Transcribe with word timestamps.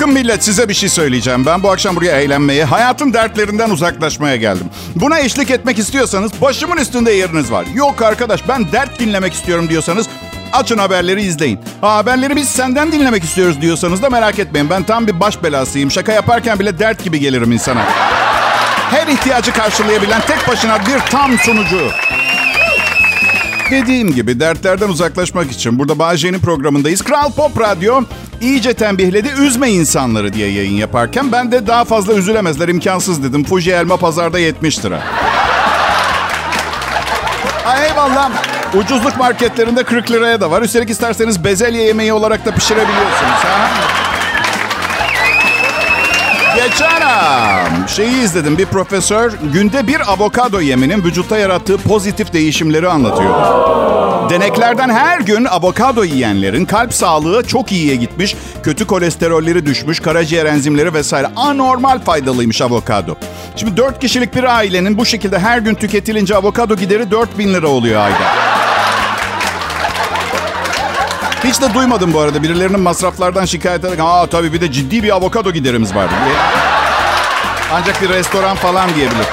Bakın 0.00 0.14
millet 0.14 0.44
size 0.44 0.68
bir 0.68 0.74
şey 0.74 0.88
söyleyeceğim. 0.88 1.46
Ben 1.46 1.62
bu 1.62 1.70
akşam 1.70 1.96
buraya 1.96 2.20
eğlenmeye, 2.20 2.64
hayatın 2.64 3.12
dertlerinden 3.12 3.70
uzaklaşmaya 3.70 4.36
geldim. 4.36 4.66
Buna 4.96 5.18
eşlik 5.20 5.50
etmek 5.50 5.78
istiyorsanız 5.78 6.32
başımın 6.40 6.76
üstünde 6.76 7.12
yeriniz 7.12 7.52
var. 7.52 7.66
Yok 7.74 8.02
arkadaş 8.02 8.48
ben 8.48 8.72
dert 8.72 9.00
dinlemek 9.00 9.32
istiyorum 9.32 9.68
diyorsanız 9.68 10.06
açın 10.52 10.78
haberleri 10.78 11.22
izleyin. 11.22 11.60
Ha, 11.80 11.96
haberleri 11.96 12.36
biz 12.36 12.48
senden 12.48 12.92
dinlemek 12.92 13.24
istiyoruz 13.24 13.60
diyorsanız 13.60 14.02
da 14.02 14.10
merak 14.10 14.38
etmeyin. 14.38 14.70
Ben 14.70 14.82
tam 14.82 15.06
bir 15.06 15.20
baş 15.20 15.42
belasıyım. 15.42 15.90
Şaka 15.90 16.12
yaparken 16.12 16.58
bile 16.58 16.78
dert 16.78 17.04
gibi 17.04 17.20
gelirim 17.20 17.52
insana. 17.52 17.84
Her 18.90 19.06
ihtiyacı 19.06 19.52
karşılayabilen 19.52 20.20
tek 20.20 20.48
başına 20.48 20.78
bir 20.80 20.98
tam 21.10 21.38
sunucu. 21.38 21.90
Dediğim 23.70 24.14
gibi 24.14 24.40
dertlerden 24.40 24.88
uzaklaşmak 24.88 25.50
için 25.52 25.78
burada 25.78 25.98
Bağcay'ın 25.98 26.38
programındayız. 26.38 27.02
Kral 27.02 27.32
Pop 27.32 27.60
Radyo 27.60 28.02
iyice 28.40 28.74
tembihledi 28.74 29.28
üzme 29.40 29.70
insanları 29.70 30.32
diye 30.32 30.50
yayın 30.52 30.76
yaparken 30.76 31.32
ben 31.32 31.52
de 31.52 31.66
daha 31.66 31.84
fazla 31.84 32.12
üzülemezler 32.12 32.68
imkansız 32.68 33.22
dedim. 33.22 33.44
Fuji 33.44 33.70
elma 33.72 33.96
pazarda 33.96 34.38
70 34.38 34.84
lira. 34.84 35.02
Ay 37.66 37.86
eyvallah. 37.86 38.30
Ucuzluk 38.74 39.16
marketlerinde 39.18 39.82
40 39.84 40.10
liraya 40.10 40.40
da 40.40 40.50
var. 40.50 40.62
Üstelik 40.62 40.90
isterseniz 40.90 41.44
bezelye 41.44 41.82
yemeği 41.82 42.12
olarak 42.12 42.46
da 42.46 42.54
pişirebiliyorsunuz. 42.54 43.44
Ha? 43.44 43.70
Geçen 46.56 47.00
am, 47.00 47.88
şeyi 47.88 48.22
izledim. 48.22 48.58
Bir 48.58 48.66
profesör 48.66 49.32
günde 49.52 49.86
bir 49.86 50.12
avokado 50.12 50.60
yeminin 50.60 51.04
vücutta 51.04 51.38
yarattığı 51.38 51.78
pozitif 51.78 52.32
değişimleri 52.32 52.88
anlatıyor. 52.88 53.34
Deneklerden 54.30 54.88
her 54.88 55.20
gün 55.20 55.44
avokado 55.44 56.04
yiyenlerin 56.04 56.64
kalp 56.64 56.94
sağlığı 56.94 57.42
çok 57.46 57.72
iyiye 57.72 57.96
gitmiş, 57.96 58.36
kötü 58.62 58.86
kolesterolleri 58.86 59.66
düşmüş, 59.66 60.00
karaciğer 60.00 60.46
enzimleri 60.46 60.94
vesaire 60.94 61.26
anormal 61.36 61.98
faydalıymış 61.98 62.62
avokado. 62.62 63.14
Şimdi 63.56 63.76
4 63.76 64.00
kişilik 64.00 64.34
bir 64.34 64.44
ailenin 64.56 64.98
bu 64.98 65.06
şekilde 65.06 65.38
her 65.38 65.58
gün 65.58 65.74
tüketilince 65.74 66.36
avokado 66.36 66.76
gideri 66.76 67.10
4000 67.10 67.54
lira 67.54 67.68
oluyor 67.68 68.00
ayda. 68.00 68.39
Hiç 71.44 71.60
de 71.60 71.74
duymadım 71.74 72.12
bu 72.14 72.20
arada 72.20 72.42
birilerinin 72.42 72.80
masraflardan 72.80 73.44
şikayet 73.44 73.84
ederek 73.84 73.98
aa 74.02 74.26
tabii 74.26 74.52
bir 74.52 74.60
de 74.60 74.72
ciddi 74.72 75.02
bir 75.02 75.10
avokado 75.16 75.52
giderimiz 75.52 75.94
var. 75.94 76.06
Ancak 77.72 78.02
bir 78.02 78.08
restoran 78.08 78.56
falan 78.56 78.94
diyebilir. 78.94 79.26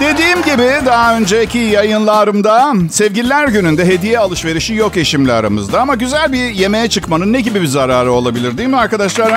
Dediğim 0.00 0.42
gibi 0.42 0.86
daha 0.86 1.16
önceki 1.16 1.58
yayınlarımda 1.58 2.74
sevgililer 2.90 3.48
gününde 3.48 3.86
hediye 3.86 4.18
alışverişi 4.18 4.74
yok 4.74 4.96
eşimle 4.96 5.32
aramızda. 5.32 5.80
Ama 5.80 5.94
güzel 5.94 6.32
bir 6.32 6.48
yemeğe 6.50 6.88
çıkmanın 6.88 7.32
ne 7.32 7.40
gibi 7.40 7.62
bir 7.62 7.66
zararı 7.66 8.12
olabilir 8.12 8.58
değil 8.58 8.68
mi 8.68 8.76
arkadaşlar? 8.76 9.32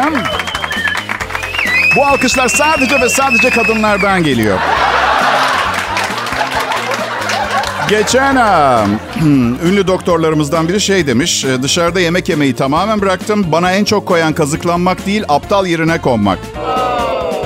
Bu 1.96 2.06
alkışlar 2.06 2.48
sadece 2.48 3.02
ve 3.02 3.10
sadece 3.10 3.50
kadınlardan 3.50 4.24
geliyor. 4.24 4.60
Geçen 7.90 8.36
ünlü 9.66 9.88
doktorlarımızdan 9.88 10.68
biri 10.68 10.82
şey 10.82 11.08
demiş. 11.08 11.46
"E, 11.46 11.64
Dışarıda 11.64 12.00
yemek 12.00 12.30
yemeyi 12.30 12.56
tamamen 12.56 13.02
bıraktım. 13.02 13.46
Bana 13.52 13.72
en 13.72 13.84
çok 13.84 14.06
koyan 14.06 14.34
kazıklanmak 14.34 15.06
değil, 15.06 15.24
aptal 15.30 15.66
yerine 15.66 16.02
konmak. 16.02 16.40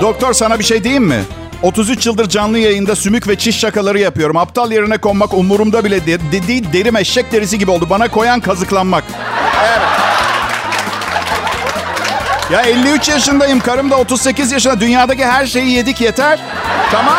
Doktor 0.01 0.33
sana 0.33 0.59
bir 0.59 0.63
şey 0.63 0.83
diyeyim 0.83 1.03
mi? 1.03 1.23
33 1.61 2.05
yıldır 2.05 2.29
canlı 2.29 2.59
yayında 2.59 2.95
sümük 2.95 3.27
ve 3.27 3.35
çiş 3.35 3.59
şakaları 3.59 3.99
yapıyorum. 3.99 4.37
Aptal 4.37 4.71
yerine 4.71 4.97
konmak 4.97 5.33
umurumda 5.33 5.83
bile 5.85 6.05
değil. 6.05 6.19
Dediği 6.31 6.73
derim 6.73 6.95
eşek 6.95 7.31
derisi 7.31 7.57
gibi 7.59 7.71
oldu. 7.71 7.87
Bana 7.89 8.07
koyan 8.07 8.39
kazıklanmak. 8.39 9.03
Evet. 9.67 9.81
Ya 12.51 12.61
53 12.61 13.09
yaşındayım. 13.09 13.59
Karım 13.59 13.91
da 13.91 13.95
38 13.99 14.51
yaşında. 14.51 14.79
Dünyadaki 14.79 15.25
her 15.25 15.45
şeyi 15.45 15.69
yedik 15.71 16.01
yeter. 16.01 16.39
Tamam. 16.91 17.13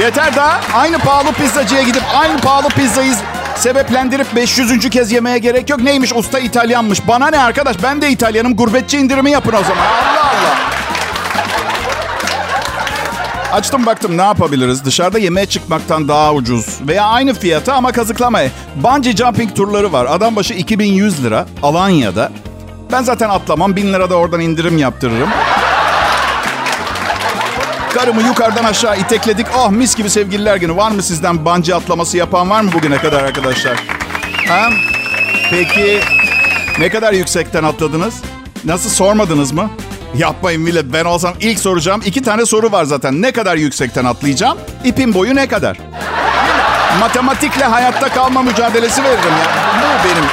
Yeter 0.00 0.36
daha. 0.36 0.60
Aynı 0.74 0.98
pahalı 0.98 1.32
pizzacıya 1.32 1.82
gidip 1.82 2.02
aynı 2.14 2.38
pahalı 2.40 2.68
pizzayı 2.68 3.12
sebeplendirip 3.56 4.26
500. 4.36 4.90
kez 4.90 5.12
yemeye 5.12 5.38
gerek 5.38 5.70
yok. 5.70 5.80
Neymiş 5.80 6.12
usta 6.14 6.38
İtalyanmış. 6.38 7.08
Bana 7.08 7.30
ne 7.30 7.38
arkadaş 7.38 7.76
ben 7.82 8.02
de 8.02 8.10
İtalyanım. 8.10 8.56
Gurbetçi 8.56 8.98
indirimi 8.98 9.30
yapın 9.30 9.52
o 9.52 9.62
zaman. 9.62 9.86
Allah 9.86 10.24
Allah. 10.24 10.56
Açtım 13.52 13.86
baktım 13.86 14.16
ne 14.18 14.22
yapabiliriz? 14.22 14.84
Dışarıda 14.84 15.18
yemeğe 15.18 15.46
çıkmaktan 15.46 16.08
daha 16.08 16.32
ucuz 16.32 16.66
veya 16.88 17.04
aynı 17.04 17.34
fiyata 17.34 17.74
ama 17.74 17.92
kazıklamaya. 17.92 18.48
Bungee 18.76 19.16
jumping 19.16 19.56
turları 19.56 19.92
var. 19.92 20.06
Adam 20.10 20.36
başı 20.36 20.54
2100 20.54 21.24
lira 21.24 21.46
Alanya'da. 21.62 22.32
Ben 22.92 23.02
zaten 23.02 23.28
atlamam. 23.28 23.76
1000 23.76 23.92
lira 23.92 24.10
da 24.10 24.14
oradan 24.14 24.40
indirim 24.40 24.78
yaptırırım. 24.78 25.28
Karımı 27.94 28.22
yukarıdan 28.22 28.64
aşağı 28.64 28.98
itekledik. 28.98 29.46
Oh 29.58 29.70
mis 29.70 29.94
gibi 29.96 30.10
sevgililer 30.10 30.56
günü. 30.56 30.76
Var 30.76 30.90
mı 30.90 31.02
sizden 31.02 31.44
bungee 31.44 31.74
atlaması 31.74 32.16
yapan 32.16 32.50
var 32.50 32.60
mı 32.60 32.72
bugüne 32.72 32.98
kadar 32.98 33.22
arkadaşlar? 33.24 33.76
Ha? 34.48 34.68
Peki 35.50 36.00
ne 36.78 36.88
kadar 36.88 37.12
yüksekten 37.12 37.64
atladınız? 37.64 38.14
Nasıl 38.64 38.90
sormadınız 38.90 39.52
mı? 39.52 39.70
Yapmayın 40.16 40.62
millet 40.62 40.92
ben 40.92 41.04
olsam 41.04 41.34
ilk 41.40 41.58
soracağım. 41.58 42.02
iki 42.04 42.22
tane 42.22 42.46
soru 42.46 42.72
var 42.72 42.84
zaten. 42.84 43.22
Ne 43.22 43.32
kadar 43.32 43.56
yüksekten 43.56 44.04
atlayacağım? 44.04 44.58
İpin 44.84 45.14
boyu 45.14 45.34
ne 45.34 45.46
kadar? 45.48 45.76
Matematikle 47.00 47.64
hayatta 47.64 48.08
kalma 48.08 48.42
mücadelesi 48.42 49.02
veririm 49.04 49.32
ya. 49.44 49.52
Bu 49.80 50.08
benim. 50.08 50.24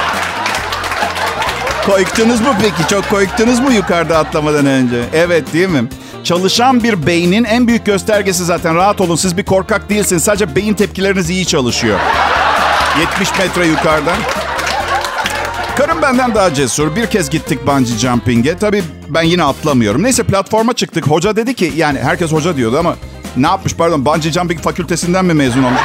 Koyktunuz 1.86 2.40
mu 2.40 2.54
peki? 2.62 2.88
Çok 2.90 3.10
koyktunuz 3.10 3.60
mu 3.60 3.72
yukarıda 3.72 4.18
atlamadan 4.18 4.66
önce? 4.66 5.02
Evet 5.12 5.52
değil 5.52 5.68
mi? 5.68 5.84
Çalışan 6.24 6.82
bir 6.82 7.06
beynin 7.06 7.44
en 7.44 7.66
büyük 7.66 7.86
göstergesi 7.86 8.44
zaten. 8.44 8.74
Rahat 8.74 9.00
olun 9.00 9.16
siz 9.16 9.36
bir 9.36 9.44
korkak 9.44 9.88
değilsiniz. 9.90 10.24
Sadece 10.24 10.56
beyin 10.56 10.74
tepkileriniz 10.74 11.30
iyi 11.30 11.46
çalışıyor. 11.46 11.98
70 13.00 13.38
metre 13.38 13.66
yukarıdan. 13.66 14.16
Karım 15.76 16.02
benden 16.02 16.34
daha 16.34 16.54
cesur. 16.54 16.96
Bir 16.96 17.06
kez 17.06 17.30
gittik 17.30 17.66
bungee 17.66 17.98
jumping'e. 17.98 18.58
Tabii 18.58 18.82
ben 19.08 19.22
yine 19.22 19.44
atlamıyorum. 19.44 20.02
Neyse 20.02 20.22
platforma 20.22 20.72
çıktık. 20.72 21.06
Hoca 21.06 21.36
dedi 21.36 21.54
ki 21.54 21.72
yani 21.76 21.98
herkes 21.98 22.32
hoca 22.32 22.56
diyordu 22.56 22.78
ama 22.78 22.96
ne 23.36 23.46
yapmış 23.46 23.74
pardon 23.74 24.04
bungee 24.04 24.32
jumping 24.32 24.60
fakültesinden 24.60 25.24
mi 25.24 25.34
mezun 25.34 25.62
olmuş. 25.62 25.80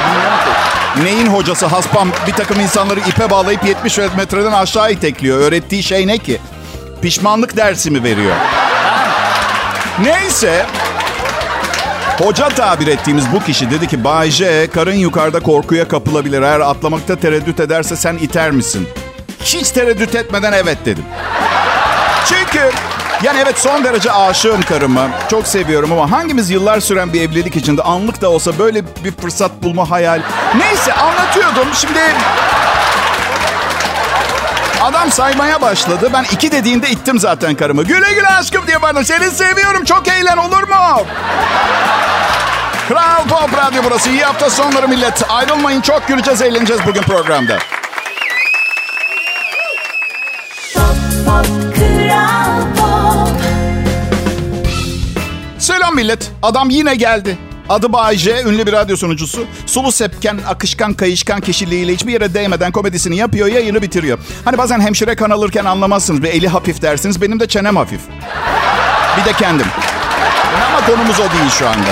Neyin 1.02 1.26
hocası 1.26 1.66
haspam 1.66 2.08
bir 2.26 2.32
takım 2.32 2.60
insanları 2.60 3.00
ipe 3.00 3.30
bağlayıp 3.30 3.64
70 3.64 3.98
metreden 4.16 4.52
aşağı 4.52 4.92
itekliyor. 4.92 5.38
Öğrettiği 5.38 5.82
şey 5.82 6.06
ne 6.06 6.18
ki? 6.18 6.38
Pişmanlık 7.02 7.56
dersi 7.56 7.90
mi 7.90 8.02
veriyor? 8.02 8.34
Neyse. 10.02 10.66
Hoca 12.18 12.48
tabir 12.48 12.86
ettiğimiz 12.86 13.24
bu 13.32 13.40
kişi 13.44 13.70
dedi 13.70 13.86
ki 13.88 14.04
Bay 14.04 14.30
J, 14.30 14.66
karın 14.70 14.94
yukarıda 14.94 15.40
korkuya 15.40 15.88
kapılabilir. 15.88 16.42
Eğer 16.42 16.60
atlamakta 16.60 17.16
tereddüt 17.16 17.60
ederse 17.60 17.96
sen 17.96 18.14
iter 18.16 18.50
misin? 18.50 18.88
Hiç 19.40 19.70
tereddüt 19.70 20.14
etmeden 20.14 20.52
evet 20.52 20.78
dedim. 20.84 21.04
Çünkü 22.26 22.70
yani 23.22 23.40
evet 23.42 23.58
son 23.58 23.84
derece 23.84 24.12
aşığım 24.12 24.62
karıma. 24.62 25.08
Çok 25.30 25.46
seviyorum 25.46 25.92
ama 25.92 26.10
hangimiz 26.10 26.50
yıllar 26.50 26.80
süren 26.80 27.12
bir 27.12 27.20
evlilik 27.20 27.56
içinde 27.56 27.82
anlık 27.82 28.20
da 28.20 28.30
olsa 28.30 28.58
böyle 28.58 28.82
bir 29.04 29.12
fırsat 29.12 29.62
bulma 29.62 29.90
hayal. 29.90 30.20
Neyse 30.58 30.92
anlatıyordum. 30.92 31.68
Şimdi 31.74 31.98
Adam 34.82 35.10
saymaya 35.12 35.60
başladı. 35.60 36.10
Ben 36.12 36.24
iki 36.24 36.52
dediğinde 36.52 36.90
ittim 36.90 37.18
zaten 37.18 37.54
karımı. 37.54 37.84
Güle 37.84 38.14
güle 38.14 38.28
aşkım 38.28 38.66
diye 38.66 38.82
bana 38.82 39.04
seni 39.04 39.30
seviyorum. 39.30 39.84
Çok 39.84 40.08
eğlen 40.08 40.36
olur 40.36 40.62
mu? 40.62 41.06
Kral 42.88 43.28
Pop 43.28 43.56
Radyo 43.58 43.82
burası. 43.84 44.10
İyi 44.10 44.24
hafta 44.24 44.50
sonları 44.50 44.88
millet. 44.88 45.22
Ayrılmayın 45.28 45.80
çok 45.80 46.08
güleceğiz 46.08 46.42
eğleneceğiz 46.42 46.86
bugün 46.86 47.02
programda. 47.02 47.58
Selam 55.58 55.94
millet. 55.94 56.30
Adam 56.42 56.70
yine 56.70 56.94
geldi. 56.94 57.38
Adı 57.68 57.92
Bayce, 57.92 58.42
ünlü 58.42 58.66
bir 58.66 58.72
radyo 58.72 58.96
sunucusu. 58.96 59.44
Sulu 59.66 59.92
sepken, 59.92 60.38
akışkan, 60.48 60.94
kayışkan 60.94 61.40
kişiliğiyle 61.40 61.92
hiçbir 61.92 62.12
yere 62.12 62.34
değmeden 62.34 62.72
komedisini 62.72 63.16
yapıyor, 63.16 63.46
yayını 63.46 63.82
bitiriyor. 63.82 64.18
Hani 64.44 64.58
bazen 64.58 64.80
hemşire 64.80 65.14
kan 65.14 65.30
alırken 65.30 65.64
anlamazsınız. 65.64 66.22
Bir 66.22 66.28
eli 66.28 66.48
hafif 66.48 66.82
dersiniz. 66.82 67.22
Benim 67.22 67.40
de 67.40 67.46
çenem 67.46 67.76
hafif. 67.76 68.00
Bir 69.20 69.24
de 69.24 69.32
kendim. 69.32 69.66
Ama 70.68 70.86
konumuz 70.86 71.20
o 71.20 71.22
değil 71.38 71.50
şu 71.58 71.68
anda. 71.68 71.88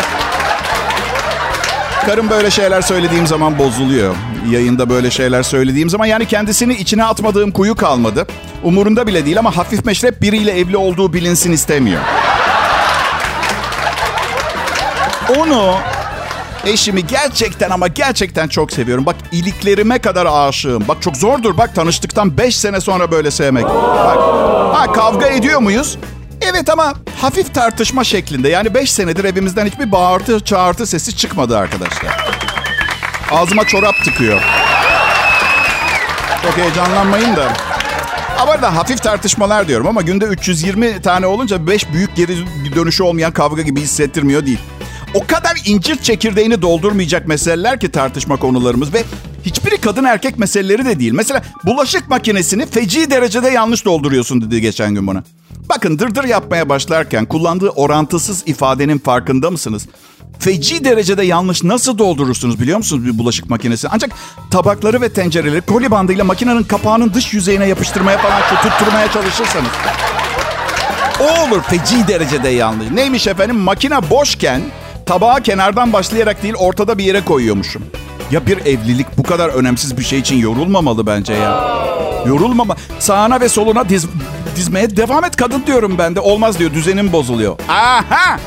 Karım 2.06 2.30
böyle 2.30 2.50
şeyler 2.50 2.82
söylediğim 2.82 3.26
zaman 3.26 3.58
bozuluyor. 3.58 4.14
Yayında 4.50 4.90
böyle 4.90 5.10
şeyler 5.10 5.42
söylediğim 5.42 5.90
zaman 5.90 6.06
yani 6.06 6.26
kendisini 6.26 6.74
içine 6.74 7.04
atmadığım 7.04 7.50
kuyu 7.50 7.74
kalmadı. 7.74 8.26
Umurunda 8.62 9.06
bile 9.06 9.24
değil 9.24 9.38
ama 9.38 9.56
hafif 9.56 9.84
meşrep 9.84 10.22
biriyle 10.22 10.58
evli 10.58 10.76
olduğu 10.76 11.12
bilinsin 11.12 11.52
istemiyor. 11.52 12.00
Onu 15.28 15.74
eşimi 16.66 17.06
gerçekten 17.06 17.70
ama 17.70 17.88
gerçekten 17.88 18.48
çok 18.48 18.72
seviyorum. 18.72 19.06
Bak 19.06 19.16
iliklerime 19.32 19.98
kadar 19.98 20.26
aşığım. 20.30 20.88
Bak 20.88 21.02
çok 21.02 21.16
zordur. 21.16 21.58
Bak 21.58 21.74
tanıştıktan 21.74 22.38
5 22.38 22.56
sene 22.56 22.80
sonra 22.80 23.10
böyle 23.10 23.30
sevmek. 23.30 23.64
Bak 23.64 24.18
ha, 24.74 24.92
kavga 24.92 25.26
ediyor 25.26 25.60
muyuz? 25.60 25.98
Evet 26.40 26.70
ama 26.70 26.94
hafif 27.20 27.54
tartışma 27.54 28.04
şeklinde. 28.04 28.48
Yani 28.48 28.74
5 28.74 28.92
senedir 28.92 29.24
evimizden 29.24 29.66
hiçbir 29.66 29.92
bağırtı 29.92 30.44
çağırtı 30.44 30.86
sesi 30.86 31.16
çıkmadı 31.16 31.58
arkadaşlar. 31.58 32.26
Ağzıma 33.30 33.64
çorap 33.64 33.94
tıkıyor. 34.04 34.40
Çok 36.42 36.56
heyecanlanmayın 36.56 37.36
da. 37.36 37.52
Ama 38.38 38.62
da 38.62 38.76
hafif 38.76 39.02
tartışmalar 39.02 39.68
diyorum 39.68 39.86
ama 39.86 40.02
günde 40.02 40.24
320 40.24 41.02
tane 41.02 41.26
olunca 41.26 41.66
5 41.66 41.92
büyük 41.92 42.16
geri 42.16 42.36
dönüşü 42.74 43.02
olmayan 43.02 43.32
kavga 43.32 43.62
gibi 43.62 43.80
hissettirmiyor 43.80 44.46
değil. 44.46 44.58
O 45.14 45.26
kadar 45.26 45.62
incir 45.66 45.96
çekirdeğini 45.96 46.62
doldurmayacak 46.62 47.28
meseleler 47.28 47.80
ki 47.80 47.90
tartışma 47.90 48.36
konularımız 48.36 48.94
ve 48.94 49.04
hiçbiri 49.46 49.76
kadın 49.80 50.04
erkek 50.04 50.38
meseleleri 50.38 50.84
de 50.84 51.00
değil. 51.00 51.12
Mesela 51.12 51.42
bulaşık 51.64 52.08
makinesini 52.08 52.66
feci 52.66 53.10
derecede 53.10 53.48
yanlış 53.48 53.84
dolduruyorsun 53.84 54.40
dedi 54.40 54.60
geçen 54.60 54.94
gün 54.94 55.06
bana. 55.06 55.24
Bakın 55.68 55.98
dırdır 55.98 56.24
yapmaya 56.24 56.68
başlarken 56.68 57.26
kullandığı 57.26 57.68
orantısız 57.68 58.42
ifadenin 58.46 58.98
farkında 58.98 59.50
mısınız? 59.50 59.86
Feci 60.38 60.84
derecede 60.84 61.24
yanlış 61.24 61.64
nasıl 61.64 61.98
doldurursunuz 61.98 62.60
biliyor 62.60 62.78
musunuz 62.78 63.04
bir 63.04 63.18
bulaşık 63.18 63.50
makinesi? 63.50 63.88
Ancak 63.88 64.10
tabakları 64.50 65.00
ve 65.00 65.08
tencereleri 65.08 65.60
koli 65.60 65.90
bandıyla 65.90 66.24
makinenin 66.24 66.62
kapağının 66.62 67.14
dış 67.14 67.32
yüzeyine 67.34 67.68
yapıştırmaya 67.68 68.18
falan 68.18 68.40
tutturmaya 68.62 69.12
çalışırsanız. 69.12 69.70
O 71.20 71.48
olur 71.48 71.62
feci 71.62 72.08
derecede 72.08 72.48
yanlış. 72.48 72.90
Neymiş 72.90 73.26
efendim 73.26 73.56
makine 73.56 74.10
boşken 74.10 74.62
tabağı 75.06 75.42
kenardan 75.42 75.92
başlayarak 75.92 76.42
değil 76.42 76.54
ortada 76.58 76.98
bir 76.98 77.04
yere 77.04 77.24
koyuyormuşum. 77.24 77.82
Ya 78.30 78.46
bir 78.46 78.58
evlilik 78.58 79.06
bu 79.18 79.22
kadar 79.22 79.48
önemsiz 79.48 79.98
bir 79.98 80.04
şey 80.04 80.18
için 80.18 80.36
yorulmamalı 80.36 81.06
bence 81.06 81.32
ya. 81.32 81.76
Yorulmama. 82.26 82.76
Sağına 82.98 83.40
ve 83.40 83.48
soluna 83.48 83.88
diz, 83.88 84.06
dizmeye 84.56 84.96
devam 84.96 85.24
et 85.24 85.36
kadın 85.36 85.62
diyorum 85.66 85.98
ben 85.98 86.16
de. 86.16 86.20
Olmaz 86.20 86.58
diyor 86.58 86.74
düzenim 86.74 87.12
bozuluyor. 87.12 87.58
Aha 87.68 88.38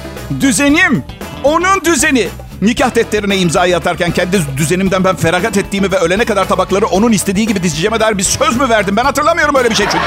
düzenim. 0.41 1.03
Onun 1.43 1.85
düzeni. 1.85 2.27
Nikah 2.61 2.95
defterine 2.95 3.37
imzayı 3.37 3.77
atarken 3.77 4.11
kendi 4.11 4.39
düzenimden 4.57 5.03
ben 5.03 5.15
feragat 5.15 5.57
ettiğimi 5.57 5.91
ve 5.91 5.97
ölene 5.97 6.25
kadar 6.25 6.47
tabakları 6.47 6.85
onun 6.87 7.11
istediği 7.11 7.47
gibi 7.47 7.63
dizeceğime 7.63 7.99
dair 7.99 8.17
bir 8.17 8.23
söz 8.23 8.57
mü 8.57 8.69
verdim? 8.69 8.95
Ben 8.97 9.05
hatırlamıyorum 9.05 9.55
öyle 9.55 9.69
bir 9.69 9.75
şey 9.75 9.85
çünkü. 9.85 10.05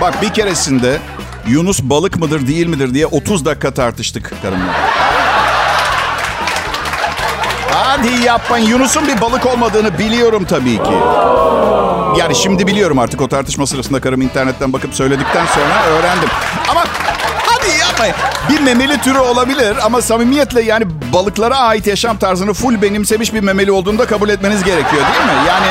Bak 0.00 0.22
bir 0.22 0.28
keresinde 0.28 0.98
Yunus 1.50 1.82
balık 1.82 2.16
mıdır 2.16 2.46
değil 2.46 2.66
midir 2.66 2.94
diye 2.94 3.06
30 3.06 3.44
dakika 3.44 3.74
tartıştık 3.74 4.32
karımla. 4.42 4.72
Hadi 7.70 8.24
yapmayın. 8.24 8.66
Yunus'un 8.66 9.08
bir 9.08 9.20
balık 9.20 9.46
olmadığını 9.46 9.98
biliyorum 9.98 10.44
tabii 10.44 10.76
ki. 10.76 10.92
Yani 12.18 12.34
şimdi 12.34 12.66
biliyorum 12.66 12.98
artık 12.98 13.20
o 13.20 13.28
tartışma 13.28 13.66
sırasında 13.66 14.00
karım 14.00 14.22
internetten 14.22 14.72
bakıp 14.72 14.94
söyledikten 14.94 15.46
sonra 15.46 15.84
öğrendim. 15.86 16.28
Ama 16.68 16.84
hadi 17.46 17.78
yapmayın. 17.80 18.14
Bir 18.50 18.60
memeli 18.60 18.98
türü 19.00 19.18
olabilir 19.18 19.76
ama 19.84 20.02
samimiyetle 20.02 20.62
yani 20.62 20.84
balıklara 21.12 21.56
ait 21.56 21.86
yaşam 21.86 22.18
tarzını 22.18 22.54
full 22.54 22.82
benimsemiş 22.82 23.34
bir 23.34 23.40
memeli 23.40 23.72
olduğunu 23.72 23.98
da 23.98 24.06
kabul 24.06 24.28
etmeniz 24.28 24.64
gerekiyor 24.64 25.02
değil 25.02 25.24
mi? 25.24 25.48
Yani 25.48 25.66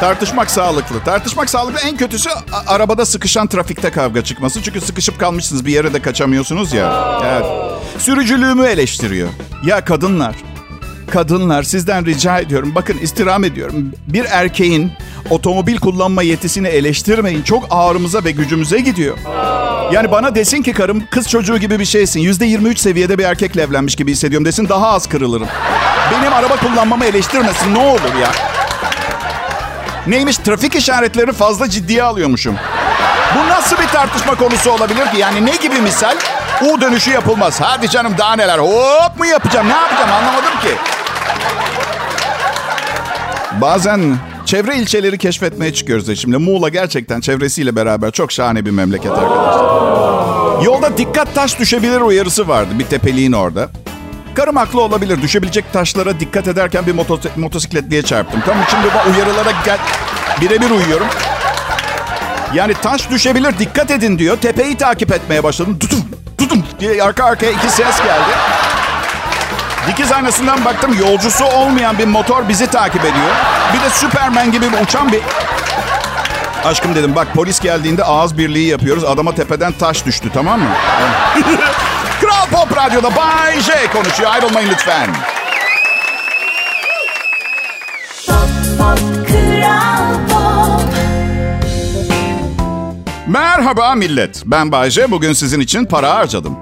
Tartışmak 0.00 0.50
sağlıklı. 0.50 1.00
Tartışmak 1.04 1.50
sağlıklı. 1.50 1.88
En 1.88 1.96
kötüsü 1.96 2.30
arabada 2.66 3.06
sıkışan 3.06 3.46
trafikte 3.46 3.90
kavga 3.90 4.24
çıkması. 4.24 4.62
Çünkü 4.62 4.80
sıkışıp 4.80 5.20
kalmışsınız 5.20 5.66
bir 5.66 5.72
yere 5.72 5.92
de 5.94 6.02
kaçamıyorsunuz 6.02 6.72
ya. 6.72 7.20
Evet. 7.26 7.46
Sürücülüğümü 7.98 8.66
eleştiriyor. 8.66 9.28
Ya 9.66 9.84
kadınlar, 9.84 10.34
kadınlar 11.10 11.62
sizden 11.62 12.06
rica 12.06 12.38
ediyorum. 12.38 12.72
Bakın 12.74 12.98
istirham 12.98 13.44
ediyorum. 13.44 13.92
Bir 14.06 14.24
erkeğin 14.24 14.92
otomobil 15.30 15.76
kullanma 15.76 16.22
yetisini 16.22 16.68
eleştirmeyin. 16.68 17.42
Çok 17.42 17.64
ağrımıza 17.70 18.24
ve 18.24 18.30
gücümüze 18.30 18.80
gidiyor. 18.80 19.16
Yani 19.92 20.10
bana 20.10 20.34
desin 20.34 20.62
ki 20.62 20.72
karım 20.72 21.02
kız 21.10 21.28
çocuğu 21.28 21.58
gibi 21.58 21.78
bir 21.78 21.84
şeysin. 21.84 22.20
Yüzde 22.20 22.44
23 22.46 22.78
seviyede 22.78 23.18
bir 23.18 23.24
erkekle 23.24 23.62
evlenmiş 23.62 23.96
gibi 23.96 24.12
hissediyorum 24.12 24.44
desin. 24.44 24.68
Daha 24.68 24.88
az 24.88 25.08
kırılırım. 25.08 25.48
Benim 26.12 26.32
araba 26.32 26.56
kullanmamı 26.56 27.04
eleştirmesin 27.04 27.74
ne 27.74 27.78
olur 27.78 28.14
ya. 28.22 28.53
Neymiş 30.06 30.36
trafik 30.36 30.74
işaretlerini 30.74 31.32
fazla 31.32 31.70
ciddiye 31.70 32.02
alıyormuşum. 32.02 32.56
Bu 33.34 33.48
nasıl 33.48 33.76
bir 33.78 33.86
tartışma 33.86 34.34
konusu 34.34 34.70
olabilir 34.70 35.10
ki? 35.10 35.16
Yani 35.18 35.46
ne 35.46 35.56
gibi 35.56 35.80
misal? 35.80 36.16
U 36.62 36.80
dönüşü 36.80 37.10
yapılmaz. 37.10 37.60
Hadi 37.60 37.90
canım 37.90 38.14
daha 38.18 38.36
neler. 38.36 38.58
Hop 38.58 39.18
mu 39.18 39.26
yapacağım? 39.26 39.68
Ne 39.68 39.72
yapacağım 39.74 40.12
anlamadım 40.12 40.60
ki. 40.62 40.70
Bazen 43.60 44.16
çevre 44.46 44.76
ilçeleri 44.76 45.18
keşfetmeye 45.18 45.74
çıkıyoruz 45.74 46.08
eşimle. 46.08 46.36
Muğla 46.36 46.68
gerçekten 46.68 47.20
çevresiyle 47.20 47.76
beraber 47.76 48.10
çok 48.10 48.32
şahane 48.32 48.66
bir 48.66 48.70
memleket 48.70 49.12
arkadaşlar. 49.12 50.62
Yolda 50.64 50.98
dikkat 50.98 51.34
taş 51.34 51.58
düşebilir 51.58 52.00
uyarısı 52.00 52.48
vardı 52.48 52.68
bir 52.78 52.84
tepeliğin 52.84 53.32
orada. 53.32 53.68
Karım 54.34 54.56
haklı 54.56 54.80
olabilir. 54.80 55.22
Düşebilecek 55.22 55.72
taşlara 55.72 56.20
dikkat 56.20 56.48
ederken 56.48 56.86
bir 56.86 56.94
motos- 56.94 57.28
motosikletliye 57.36 58.02
çarptım. 58.02 58.42
Tamam 58.46 58.64
şimdi 58.70 58.86
bu 58.94 59.10
uyarılara 59.10 59.50
gel 59.64 59.78
birebir 60.40 60.70
uyuyorum. 60.70 61.06
Yani 62.54 62.74
taş 62.74 63.10
düşebilir 63.10 63.58
dikkat 63.58 63.90
edin 63.90 64.18
diyor. 64.18 64.36
Tepeyi 64.36 64.76
takip 64.76 65.12
etmeye 65.12 65.44
başladım. 65.44 65.78
Tutum 65.78 66.04
tutum 66.38 66.64
diye 66.80 67.02
arka 67.02 67.24
arkaya 67.24 67.52
iki 67.52 67.68
ses 67.70 67.98
geldi. 67.98 68.34
Dikiz 69.88 70.12
aynasından 70.12 70.64
baktım 70.64 70.96
yolcusu 71.00 71.44
olmayan 71.44 71.98
bir 71.98 72.06
motor 72.06 72.48
bizi 72.48 72.66
takip 72.66 73.00
ediyor. 73.00 73.34
Bir 73.74 73.80
de 73.80 73.90
Superman 73.90 74.52
gibi 74.52 74.66
uçan 74.84 75.12
bir... 75.12 75.20
Aşkım 76.64 76.94
dedim 76.94 77.14
bak 77.16 77.28
polis 77.34 77.60
geldiğinde 77.60 78.04
ağız 78.04 78.38
birliği 78.38 78.68
yapıyoruz. 78.68 79.04
Adama 79.04 79.34
tepeden 79.34 79.72
taş 79.72 80.06
düştü 80.06 80.28
tamam 80.34 80.60
mı? 80.60 80.68
Kral 82.20 82.46
Pop 82.50 82.76
Radyo'da 82.76 83.16
Bay 83.16 83.60
J 83.60 83.72
konuşuyor. 83.92 84.30
Ayrılmayın 84.30 84.68
lütfen. 84.70 85.08
Pop, 88.26 88.48
pop, 88.78 88.98
Kral 89.28 90.14
Pop. 90.28 90.84
Merhaba 93.26 93.94
millet. 93.94 94.42
Ben 94.46 94.72
Bayce. 94.72 95.10
Bugün 95.10 95.32
sizin 95.32 95.60
için 95.60 95.84
para 95.84 96.14
harcadım. 96.14 96.56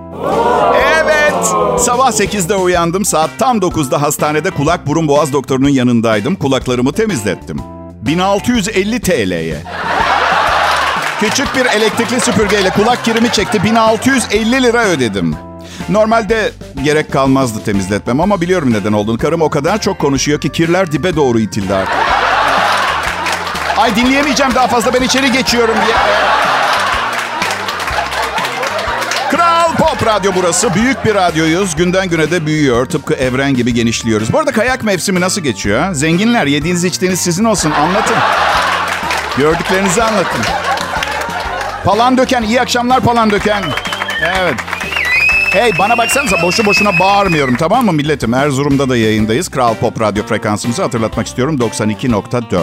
Evet. 1.02 1.34
Sabah 1.80 2.10
8'de 2.12 2.54
uyandım. 2.54 3.04
Saat 3.04 3.30
tam 3.38 3.58
9'da 3.58 4.02
hastanede 4.02 4.50
kulak 4.50 4.86
burun 4.86 5.08
boğaz 5.08 5.32
doktorunun 5.32 5.68
yanındaydım. 5.68 6.36
Kulaklarımı 6.36 6.92
temizlettim. 6.92 7.60
1650 8.02 9.00
TL'ye. 9.00 9.62
Küçük 11.20 11.56
bir 11.56 11.66
elektrikli 11.66 12.20
süpürgeyle 12.20 12.70
kulak 12.70 13.04
kirimi 13.04 13.32
çekti. 13.32 13.64
1650 13.64 14.62
lira 14.62 14.84
ödedim. 14.84 15.36
Normalde 15.88 16.52
gerek 16.84 17.12
kalmazdı 17.12 17.64
temizletmem 17.64 18.20
ama 18.20 18.40
biliyorum 18.40 18.72
neden 18.72 18.92
olduğunu. 18.92 19.18
Karım 19.18 19.42
o 19.42 19.50
kadar 19.50 19.80
çok 19.80 19.98
konuşuyor 19.98 20.40
ki 20.40 20.48
kirler 20.48 20.92
dibe 20.92 21.16
doğru 21.16 21.40
itildi 21.40 21.74
artık. 21.74 21.94
Ay 23.76 23.96
dinleyemeyeceğim 23.96 24.54
daha 24.54 24.66
fazla 24.66 24.94
ben 24.94 25.02
içeri 25.02 25.32
geçiyorum 25.32 25.74
diye. 25.86 25.96
Kral 29.30 29.72
Pop 29.76 30.06
Radyo 30.06 30.32
burası. 30.36 30.74
Büyük 30.74 31.04
bir 31.04 31.14
radyoyuz. 31.14 31.76
Günden 31.76 32.08
güne 32.08 32.30
de 32.30 32.46
büyüyor. 32.46 32.86
Tıpkı 32.86 33.14
evren 33.14 33.54
gibi 33.54 33.74
genişliyoruz. 33.74 34.32
Bu 34.32 34.38
arada 34.38 34.52
kayak 34.52 34.82
mevsimi 34.82 35.20
nasıl 35.20 35.40
geçiyor? 35.40 35.92
Zenginler 35.92 36.46
yediğiniz 36.46 36.84
içtiğiniz 36.84 37.20
sizin 37.20 37.44
olsun. 37.44 37.70
Anlatın. 37.70 38.16
Gördüklerinizi 39.38 40.02
anlatın. 40.02 40.40
Palan 41.84 42.18
döken. 42.18 42.42
iyi 42.42 42.60
akşamlar 42.60 43.00
palan 43.00 43.30
döken. 43.30 43.62
Evet. 44.40 44.54
Hey 45.52 45.70
bana 45.78 45.98
baksanıza 45.98 46.42
boşu 46.42 46.66
boşuna 46.66 46.98
bağırmıyorum 46.98 47.56
tamam 47.56 47.84
mı 47.84 47.92
milletim? 47.92 48.34
Erzurum'da 48.34 48.88
da 48.88 48.96
yayındayız. 48.96 49.48
Kral 49.48 49.74
Pop 49.74 50.00
Radyo 50.00 50.26
frekansımızı 50.26 50.82
hatırlatmak 50.82 51.26
istiyorum 51.26 51.56
92.4. 51.56 52.62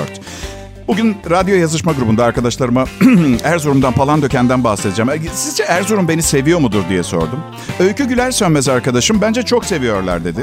Bugün 0.88 1.18
radyo 1.30 1.56
yazışma 1.56 1.92
grubunda 1.92 2.26
arkadaşlarıma 2.26 2.86
Erzurum'dan 3.44 3.94
Palandöken'den 3.94 4.64
bahsedeceğim. 4.64 5.10
E, 5.10 5.20
Sizce 5.34 5.64
Erzurum 5.64 6.08
beni 6.08 6.22
seviyor 6.22 6.60
mudur 6.60 6.84
diye 6.90 7.04
sordum. 7.04 7.40
Öykü 7.80 8.06
Güler 8.08 8.32
Sönmez 8.32 8.70
arkadaşım 8.70 9.22
bence 9.22 9.44
çok 9.44 9.66
seviyorlar 9.66 10.24
dedi. 10.26 10.42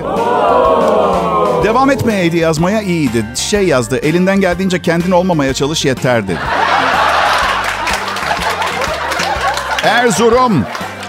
Devam 1.64 1.90
etmeyeydi 1.90 2.36
yazmaya 2.36 2.82
iyiydi. 2.82 3.26
Şey 3.34 3.66
yazdı 3.66 3.96
elinden 3.96 4.40
geldiğince 4.40 4.82
kendin 4.82 5.10
olmamaya 5.10 5.54
çalış 5.54 5.84
yeter 5.84 6.28
dedi. 6.28 6.38
Erzurum. 9.84 10.64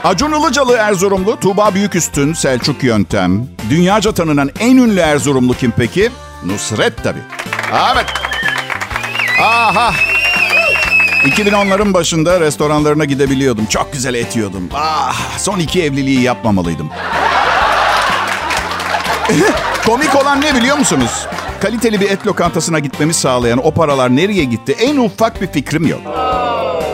Acun 0.08 0.32
Ilıcalı 0.32 0.76
Erzurumlu, 0.76 1.40
Tuğba 1.40 1.74
Büyüküstün, 1.74 2.34
Selçuk 2.34 2.84
Yöntem. 2.84 3.48
Dünyaca 3.70 4.12
tanınan 4.12 4.50
en 4.60 4.78
ünlü 4.78 5.00
Erzurumlu 5.00 5.54
kim 5.54 5.74
peki? 5.78 6.10
Nusret 6.46 7.04
tabii. 7.04 7.22
Evet. 7.94 8.06
Aha. 9.42 9.94
2010'ların 11.26 11.94
başında 11.94 12.40
restoranlarına 12.40 13.06
gidebiliyordum. 13.06 13.66
Çok 13.66 13.94
güzel 13.94 14.14
et 14.14 14.36
yiyordum. 14.36 14.70
Ah, 14.74 15.38
son 15.38 15.60
iki 15.60 15.84
evliliği 15.84 16.22
yapmamalıydım. 16.22 16.90
Komik 19.86 20.16
olan 20.16 20.42
ne 20.42 20.56
biliyor 20.56 20.78
musunuz? 20.78 21.28
kaliteli 21.62 22.02
bir 22.02 22.10
et 22.10 22.28
lokantasına 22.28 22.80
gitmemi 22.80 23.14
sağlayan 23.14 23.66
o 23.66 23.72
paralar 23.72 24.16
nereye 24.16 24.44
gitti? 24.44 24.76
En 24.80 24.98
ufak 24.98 25.42
bir 25.42 25.48
fikrim 25.48 25.88
yok. 25.88 26.02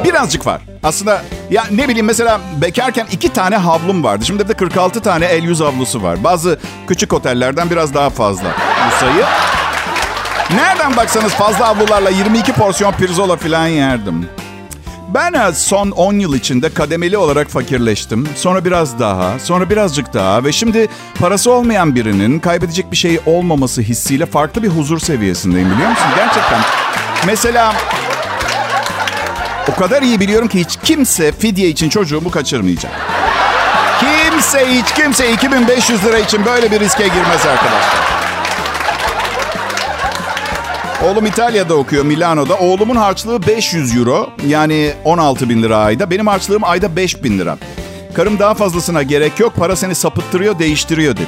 Birazcık 0.04 0.48
var. 0.48 0.62
Aslında 0.84 1.22
ya 1.50 1.64
ne 1.72 1.88
bileyim 1.88 2.06
mesela 2.06 2.42
bekarken 2.62 3.08
iki 3.12 3.30
tane 3.30 3.58
havlum 3.58 4.04
vardı. 4.04 4.26
Şimdi 4.26 4.48
de 4.48 4.54
46 4.54 5.02
tane 5.02 5.26
el 5.26 5.44
yüz 5.44 5.60
havlusu 5.60 6.04
var. 6.04 6.24
Bazı 6.24 6.60
küçük 6.88 7.14
otellerden 7.14 7.70
biraz 7.70 7.94
daha 7.94 8.10
fazla 8.10 8.48
bu 8.88 9.00
sayı. 9.00 9.26
Nereden 10.56 10.98
baksanız 10.98 11.34
fazla 11.34 11.68
havlularla 11.68 12.10
22 12.10 12.54
porsiyon 12.54 12.92
pirzola 12.94 13.38
falan 13.38 13.68
yerdim. 13.68 14.30
Ben 15.14 15.34
e, 15.34 15.54
son 15.54 15.92
10 15.92 16.14
yıl 16.14 16.36
içinde 16.36 16.74
kademeli 16.74 17.18
olarak 17.18 17.50
fakirleştim. 17.50 18.30
Sonra 18.36 18.66
biraz 18.66 19.00
daha, 19.00 19.40
sonra 19.40 19.70
birazcık 19.70 20.14
daha 20.14 20.44
ve 20.44 20.52
şimdi 20.52 20.88
parası 21.20 21.52
olmayan 21.52 21.96
birinin 21.96 22.40
kaybedecek 22.40 22.92
bir 22.92 22.98
şey 22.98 23.20
olmaması 23.26 23.82
hissiyle 23.82 24.26
farklı 24.26 24.64
bir 24.64 24.68
huzur 24.68 25.00
seviyesindeyim 25.00 25.72
biliyor 25.72 25.90
musun? 25.90 26.08
Gerçekten. 26.16 26.60
Mesela 27.26 27.74
o 29.72 29.76
kadar 29.76 30.02
iyi 30.02 30.20
biliyorum 30.20 30.48
ki 30.48 30.60
hiç 30.60 30.78
kimse 30.84 31.32
fidye 31.32 31.70
için 31.70 31.90
çocuğumu 31.90 32.32
kaçırmayacak. 32.32 32.92
Kimse 34.00 34.68
hiç 34.70 34.94
kimse 34.94 35.32
2500 35.32 36.06
lira 36.06 36.18
için 36.18 36.46
böyle 36.46 36.72
bir 36.72 36.80
riske 36.80 37.04
girmez 37.04 37.46
arkadaşlar. 37.46 38.04
Oğlum 41.04 41.26
İtalya'da 41.26 41.76
okuyor 41.76 42.06
Milano'da. 42.06 42.56
Oğlumun 42.56 42.96
harçlığı 42.96 43.48
500 43.48 43.98
euro 43.98 44.30
yani 44.48 44.94
16 45.06 45.50
bin 45.50 45.64
lira 45.64 45.78
ayda. 45.78 46.10
Benim 46.10 46.28
harçlığım 46.28 46.64
ayda 46.64 46.96
5 46.96 47.24
bin 47.24 47.40
lira. 47.40 47.58
Karım 48.14 48.40
daha 48.40 48.54
fazlasına 48.54 49.04
gerek 49.04 49.40
yok 49.40 49.54
para 49.56 49.76
seni 49.76 49.96
sapıttırıyor 49.96 50.60
değiştiriyor 50.60 51.16
dedi. 51.16 51.28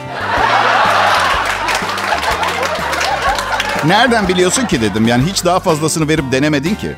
Nereden 3.86 4.28
biliyorsun 4.28 4.66
ki 4.66 4.82
dedim. 4.82 5.08
Yani 5.08 5.24
hiç 5.30 5.46
daha 5.46 5.60
fazlasını 5.60 6.08
verip 6.08 6.32
denemedin 6.32 6.76
ki. 6.76 6.96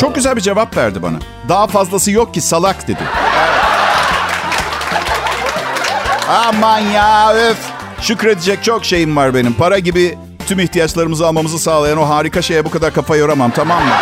Çok 0.00 0.14
güzel 0.14 0.36
bir 0.36 0.40
cevap 0.40 0.76
verdi 0.76 1.02
bana. 1.02 1.16
Daha 1.48 1.66
fazlası 1.66 2.10
yok 2.10 2.34
ki 2.34 2.40
salak 2.40 2.88
dedi. 2.88 3.02
Aman 6.28 6.78
ya 6.78 7.34
öf. 7.34 7.56
Şükredecek 8.00 8.64
çok 8.64 8.84
şeyim 8.84 9.16
var 9.16 9.34
benim. 9.34 9.52
Para 9.52 9.78
gibi 9.78 10.18
tüm 10.48 10.60
ihtiyaçlarımızı 10.60 11.26
almamızı 11.26 11.58
sağlayan 11.58 11.98
o 11.98 12.08
harika 12.08 12.42
şeye 12.42 12.64
bu 12.64 12.70
kadar 12.70 12.94
kafa 12.94 13.16
yoramam 13.16 13.50
tamam 13.50 13.84
mı? 13.84 13.92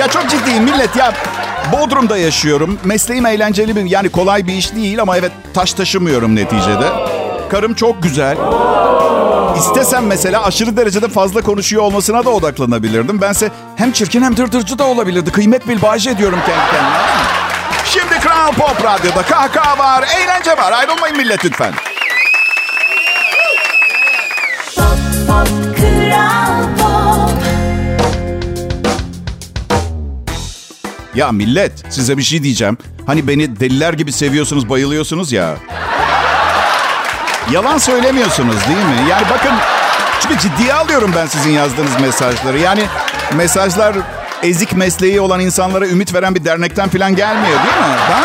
Ya 0.00 0.08
çok 0.08 0.30
ciddiyim 0.30 0.64
millet 0.64 0.96
ya. 0.96 1.12
Bodrum'da 1.72 2.16
yaşıyorum. 2.16 2.78
Mesleğim 2.84 3.26
eğlenceli 3.26 3.76
bir 3.76 3.84
yani 3.84 4.08
kolay 4.08 4.46
bir 4.46 4.52
iş 4.52 4.74
değil 4.74 5.00
ama 5.02 5.16
evet 5.16 5.32
taş 5.54 5.72
taşımıyorum 5.72 6.36
neticede. 6.36 6.88
Karım 7.50 7.74
çok 7.74 8.02
güzel. 8.02 8.36
İstesem 9.58 10.06
mesela 10.06 10.44
aşırı 10.44 10.76
derecede 10.76 11.08
fazla 11.08 11.40
konuşuyor 11.42 11.82
olmasına 11.82 12.24
da 12.24 12.30
odaklanabilirdim. 12.30 13.20
Bense 13.20 13.50
hem 13.76 13.92
çirkin 13.92 14.22
hem 14.22 14.36
dırdırcı 14.36 14.78
da 14.78 14.86
olabilirdi. 14.86 15.32
Kıymet 15.32 15.68
bil 15.68 15.82
bahşiş 15.82 16.06
ediyorum 16.06 16.38
kendi 16.46 16.70
kendime. 16.70 16.98
Şimdi 17.84 18.20
Kral 18.20 18.52
Pop 18.52 18.84
Radyo'da 18.84 19.22
kahkaha 19.22 19.78
var, 19.78 20.04
eğlence 20.18 20.50
var. 20.50 20.72
Ayrılmayın 20.72 21.16
millet 21.16 21.44
lütfen. 21.44 21.72
Pop 24.76 24.98
pop 25.28 25.76
kral 25.76 26.62
pop 26.78 27.36
Ya 31.14 31.32
millet 31.32 31.84
size 31.90 32.18
bir 32.18 32.22
şey 32.22 32.42
diyeceğim. 32.42 32.78
Hani 33.06 33.28
beni 33.28 33.60
deliler 33.60 33.92
gibi 33.92 34.12
seviyorsunuz, 34.12 34.68
bayılıyorsunuz 34.68 35.32
ya. 35.32 35.56
Yalan 37.52 37.78
söylemiyorsunuz 37.78 38.56
değil 38.68 38.78
mi? 38.86 39.10
Yani 39.10 39.22
bakın 39.30 39.52
çünkü 40.20 40.38
ciddiye 40.38 40.74
alıyorum 40.74 41.12
ben 41.16 41.26
sizin 41.26 41.50
yazdığınız 41.50 42.00
mesajları. 42.00 42.58
Yani 42.58 42.82
mesajlar 43.34 43.96
ezik 44.42 44.72
mesleği 44.72 45.20
olan 45.20 45.40
insanlara 45.40 45.86
ümit 45.86 46.14
veren 46.14 46.34
bir 46.34 46.44
dernekten 46.44 46.88
falan 46.88 47.16
gelmiyor 47.16 47.58
değil 47.58 47.76
mi? 47.88 47.96
Ha? 48.12 48.20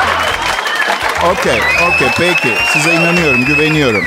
Okey, 1.31 1.61
okey 1.87 2.07
peki. 2.17 2.53
Size 2.73 2.93
inanıyorum, 2.93 3.45
güveniyorum. 3.45 4.03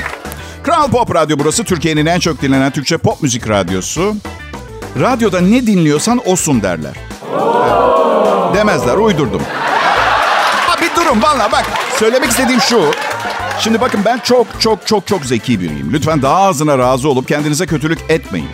Kral 0.63 0.91
Pop 0.91 1.15
Radyo 1.15 1.37
burası. 1.39 1.63
Türkiye'nin 1.63 2.05
en 2.05 2.19
çok 2.19 2.41
dinlenen 2.41 2.71
Türkçe 2.71 2.97
pop 2.97 3.21
müzik 3.21 3.49
radyosu. 3.49 4.15
Radyoda 5.01 5.41
ne 5.41 5.67
dinliyorsan 5.67 6.21
osun 6.25 6.63
derler. 6.63 6.93
Demezler, 8.55 8.95
uydurdum. 8.97 9.41
Ha, 10.67 10.75
bir 10.81 10.95
durun 11.01 11.21
valla 11.21 11.51
bak. 11.51 11.65
Söylemek 11.99 12.29
istediğim 12.29 12.61
şu. 12.61 12.91
Şimdi 13.59 13.81
bakın 13.81 14.01
ben 14.05 14.17
çok 14.17 14.47
çok 14.59 14.87
çok 14.87 15.07
çok 15.07 15.25
zeki 15.25 15.59
biriyim. 15.59 15.89
Lütfen 15.93 16.21
daha 16.21 16.35
ağzına 16.35 16.77
razı 16.77 17.09
olup 17.09 17.27
kendinize 17.27 17.65
kötülük 17.65 17.99
etmeyin. 18.09 18.49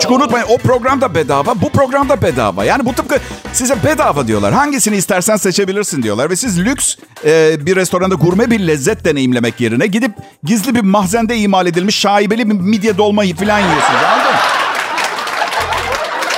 Çünkü 0.00 0.14
unutmayın 0.14 0.46
o 0.48 0.58
program 0.58 1.00
da 1.00 1.14
bedava, 1.14 1.60
bu 1.60 1.70
program 1.70 2.08
da 2.08 2.22
bedava. 2.22 2.64
Yani 2.64 2.84
bu 2.84 2.92
tıpkı 2.92 3.18
size 3.52 3.74
bedava 3.84 4.26
diyorlar. 4.26 4.52
Hangisini 4.54 4.96
istersen 4.96 5.36
seçebilirsin 5.36 6.02
diyorlar. 6.02 6.30
Ve 6.30 6.36
siz 6.36 6.60
lüks 6.60 6.96
e, 7.24 7.66
bir 7.66 7.76
restoranda 7.76 8.14
gurme 8.14 8.50
bir 8.50 8.60
lezzet 8.60 9.04
deneyimlemek 9.04 9.60
yerine 9.60 9.86
gidip 9.86 10.12
gizli 10.44 10.74
bir 10.74 10.80
mahzende 10.80 11.36
imal 11.36 11.66
edilmiş 11.66 11.96
şaibeli 11.98 12.50
bir 12.50 12.54
midye 12.54 12.98
dolmayı 12.98 13.36
falan 13.36 13.58
yiyorsunuz. 13.58 14.00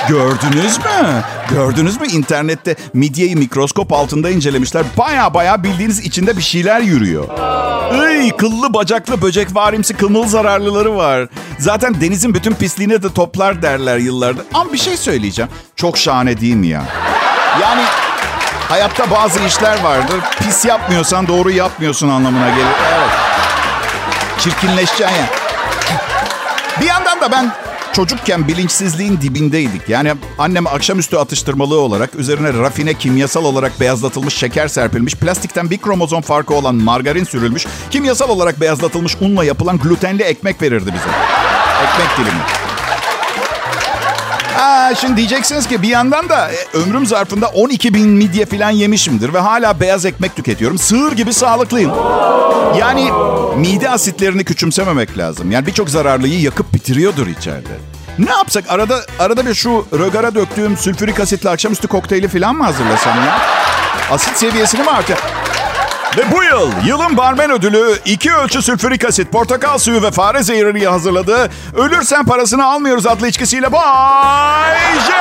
Gördünüz 0.07 0.77
mü? 0.77 1.23
Gördünüz 1.49 2.01
mü 2.01 2.07
internette 2.07 2.75
midyeyi 2.93 3.35
mikroskop 3.35 3.93
altında 3.93 4.29
incelemişler. 4.29 4.83
Baya 4.97 5.33
baya 5.33 5.63
bildiğiniz 5.63 5.99
içinde 5.99 6.37
bir 6.37 6.41
şeyler 6.41 6.81
yürüyor. 6.81 7.27
Iy, 8.21 8.31
kıllı 8.31 8.73
bacaklı 8.73 9.21
böcek 9.21 9.55
varimsi 9.55 9.93
kılmıl 9.93 10.27
zararlıları 10.27 10.95
var. 10.95 11.27
Zaten 11.59 12.01
denizin 12.01 12.33
bütün 12.33 12.53
pisliğini 12.53 13.03
de 13.03 13.13
toplar 13.13 13.61
derler 13.61 13.97
yıllardır. 13.97 14.45
Ama 14.53 14.73
bir 14.73 14.77
şey 14.77 14.97
söyleyeceğim. 14.97 15.51
Çok 15.75 15.97
şahane 15.97 16.41
değil 16.41 16.55
mi 16.55 16.67
ya? 16.67 16.83
Yani 17.61 17.81
hayatta 18.69 19.11
bazı 19.11 19.39
işler 19.39 19.83
vardır. 19.83 20.15
Pis 20.39 20.65
yapmıyorsan 20.65 21.27
doğru 21.27 21.51
yapmıyorsun 21.51 22.09
anlamına 22.09 22.49
gelir. 22.49 22.75
Evet. 22.95 23.09
Çirkinleşeceksin 24.39 25.15
ya. 25.15 25.25
Bir 26.81 26.85
yandan 26.85 27.21
da 27.21 27.31
ben 27.31 27.51
çocukken 27.93 28.47
bilinçsizliğin 28.47 29.21
dibindeydik. 29.21 29.89
Yani 29.89 30.13
annem 30.37 30.67
akşamüstü 30.67 31.17
atıştırmalığı 31.17 31.79
olarak 31.79 32.15
üzerine 32.15 32.53
rafine 32.53 32.93
kimyasal 32.93 33.45
olarak 33.45 33.79
beyazlatılmış 33.79 34.33
şeker 34.33 34.67
serpilmiş, 34.67 35.15
plastikten 35.15 35.69
bir 35.69 35.77
kromozom 35.77 36.21
farkı 36.21 36.53
olan 36.53 36.75
margarin 36.75 37.23
sürülmüş, 37.23 37.65
kimyasal 37.91 38.29
olarak 38.29 38.61
beyazlatılmış 38.61 39.15
unla 39.21 39.43
yapılan 39.43 39.77
glutenli 39.77 40.23
ekmek 40.23 40.61
verirdi 40.61 40.93
bize. 40.93 41.09
Ekmek 41.83 42.17
dilimi. 42.17 42.41
Aa, 44.59 44.95
şimdi 44.95 45.17
diyeceksiniz 45.17 45.67
ki 45.67 45.81
bir 45.81 45.87
yandan 45.87 46.29
da 46.29 46.51
e, 46.51 46.77
ömrüm 46.77 47.05
zarfında 47.05 47.47
12 47.47 47.93
bin 47.93 48.09
midye 48.09 48.45
falan 48.45 48.71
yemişimdir 48.71 49.33
ve 49.33 49.39
hala 49.39 49.79
beyaz 49.79 50.05
ekmek 50.05 50.35
tüketiyorum. 50.35 50.77
Sığır 50.77 51.11
gibi 51.11 51.33
sağlıklıyım. 51.33 51.91
Yani 52.77 53.11
mide 53.55 53.89
asitlerini 53.89 54.43
küçümsememek 54.43 55.17
lazım. 55.17 55.51
Yani 55.51 55.65
birçok 55.67 55.89
zararlıyı 55.89 56.41
yakıp 56.41 56.73
bitiriyordur 56.73 57.27
içeride. 57.27 57.77
Ne 58.19 58.31
yapsak? 58.31 58.65
Arada 58.69 59.01
arada 59.19 59.45
bir 59.45 59.53
şu 59.53 59.85
rögara 59.93 60.35
döktüğüm 60.35 60.77
sülfürik 60.77 61.19
asitli 61.19 61.49
akşamüstü 61.49 61.87
kokteyli 61.87 62.27
falan 62.27 62.55
mı 62.55 62.63
hazırlasam 62.63 63.17
ya? 63.17 63.39
Asit 64.11 64.37
seviyesini 64.37 64.81
mi 64.81 64.89
artır? 64.89 65.17
Ve 66.17 66.31
bu 66.31 66.43
yıl 66.43 66.71
yılın 66.85 67.17
barmen 67.17 67.51
ödülü 67.51 67.95
iki 68.05 68.33
ölçü 68.33 68.61
sülfürik 68.61 69.05
asit, 69.05 69.31
portakal 69.31 69.77
suyu 69.77 70.01
ve 70.03 70.11
fare 70.11 70.43
zehriyle 70.43 70.87
hazırladığı 70.87 71.49
Ölürsen 71.77 72.25
Parasını 72.25 72.65
Almıyoruz 72.65 73.07
adlı 73.07 73.27
içkisiyle 73.27 73.71
Bay 73.71 74.77
J. 75.07 75.13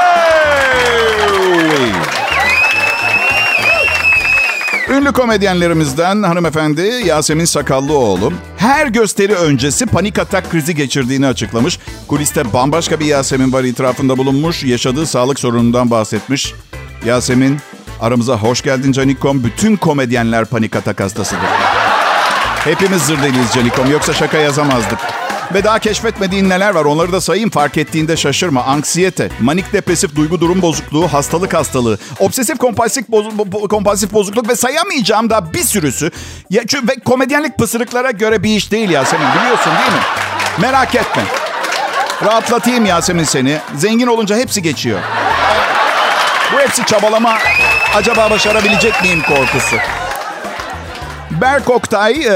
Ünlü 4.91 5.13
komedyenlerimizden 5.13 6.23
hanımefendi 6.23 6.81
Yasemin 7.07 7.45
Sakallıoğlu 7.45 8.33
her 8.57 8.87
gösteri 8.87 9.35
öncesi 9.35 9.87
panik 9.87 10.19
atak 10.19 10.51
krizi 10.51 10.75
geçirdiğini 10.75 11.27
açıklamış. 11.27 11.79
Kuliste 12.09 12.53
bambaşka 12.53 13.01
bir 13.01 13.05
Yasemin 13.05 13.53
var 13.53 13.65
itirafında 13.65 14.19
bulunmuş. 14.19 14.65
Yaşadığı 14.65 15.07
sağlık 15.07 15.39
sorunundan 15.41 15.91
bahsetmiş. 15.91 16.55
Yasemin 17.05 17.59
aramıza 18.01 18.37
hoş 18.37 18.63
geldin 18.63 18.93
Canikom. 18.93 19.45
Bütün 19.45 19.77
komedyenler 19.77 20.45
panik 20.45 20.77
atak 20.77 21.01
hastasıdır. 21.01 21.49
Hepimiz 22.65 23.03
zırdeliyiz 23.03 23.53
Canikom 23.55 23.91
yoksa 23.91 24.13
şaka 24.13 24.39
yazamazdık. 24.39 24.99
Ve 25.55 25.65
daha 25.65 25.79
keşfetmediğin 25.79 26.49
neler 26.49 26.75
var 26.75 26.85
onları 26.85 27.13
da 27.13 27.21
sayayım 27.21 27.51
fark 27.51 27.77
ettiğinde 27.77 28.17
şaşırma. 28.17 28.63
Anksiyete, 28.65 29.29
manik 29.41 29.73
depresif 29.73 30.17
duygu 30.17 30.41
durum 30.41 30.63
bozukluğu, 30.63 31.09
hastalık 31.13 31.55
hastalığı, 31.55 31.99
obsesif 32.19 32.59
kompulsif, 32.59 33.09
bozu- 33.09 33.37
bo- 33.37 33.69
kompulsif 33.69 34.13
bozukluk 34.13 34.49
ve 34.49 34.57
sayamayacağım 34.57 35.31
da 35.31 35.53
bir 35.55 35.63
sürüsü. 35.63 36.11
Ya, 36.51 36.63
çünkü- 36.69 36.89
ve 36.89 36.95
komedyenlik 37.05 37.59
pısırıklara 37.59 38.11
göre 38.11 38.43
bir 38.43 38.57
iş 38.57 38.73
değil 38.73 38.91
Yasemin 38.91 39.27
biliyorsun 39.41 39.73
değil 39.79 39.93
mi? 39.93 40.03
Merak 40.59 40.95
etme. 40.95 41.23
Rahatlatayım 42.25 42.87
Yasemin 42.87 43.25
seni. 43.25 43.59
Zengin 43.77 44.07
olunca 44.07 44.37
hepsi 44.37 44.63
geçiyor. 44.63 45.01
Bu 46.55 46.61
hepsi 46.61 46.85
çabalama. 46.87 47.39
Acaba 47.95 48.31
başarabilecek 48.31 49.03
miyim 49.03 49.23
korkusu. 49.29 49.77
Berk 51.41 51.71
Oktay, 51.71 52.13
e, 52.13 52.31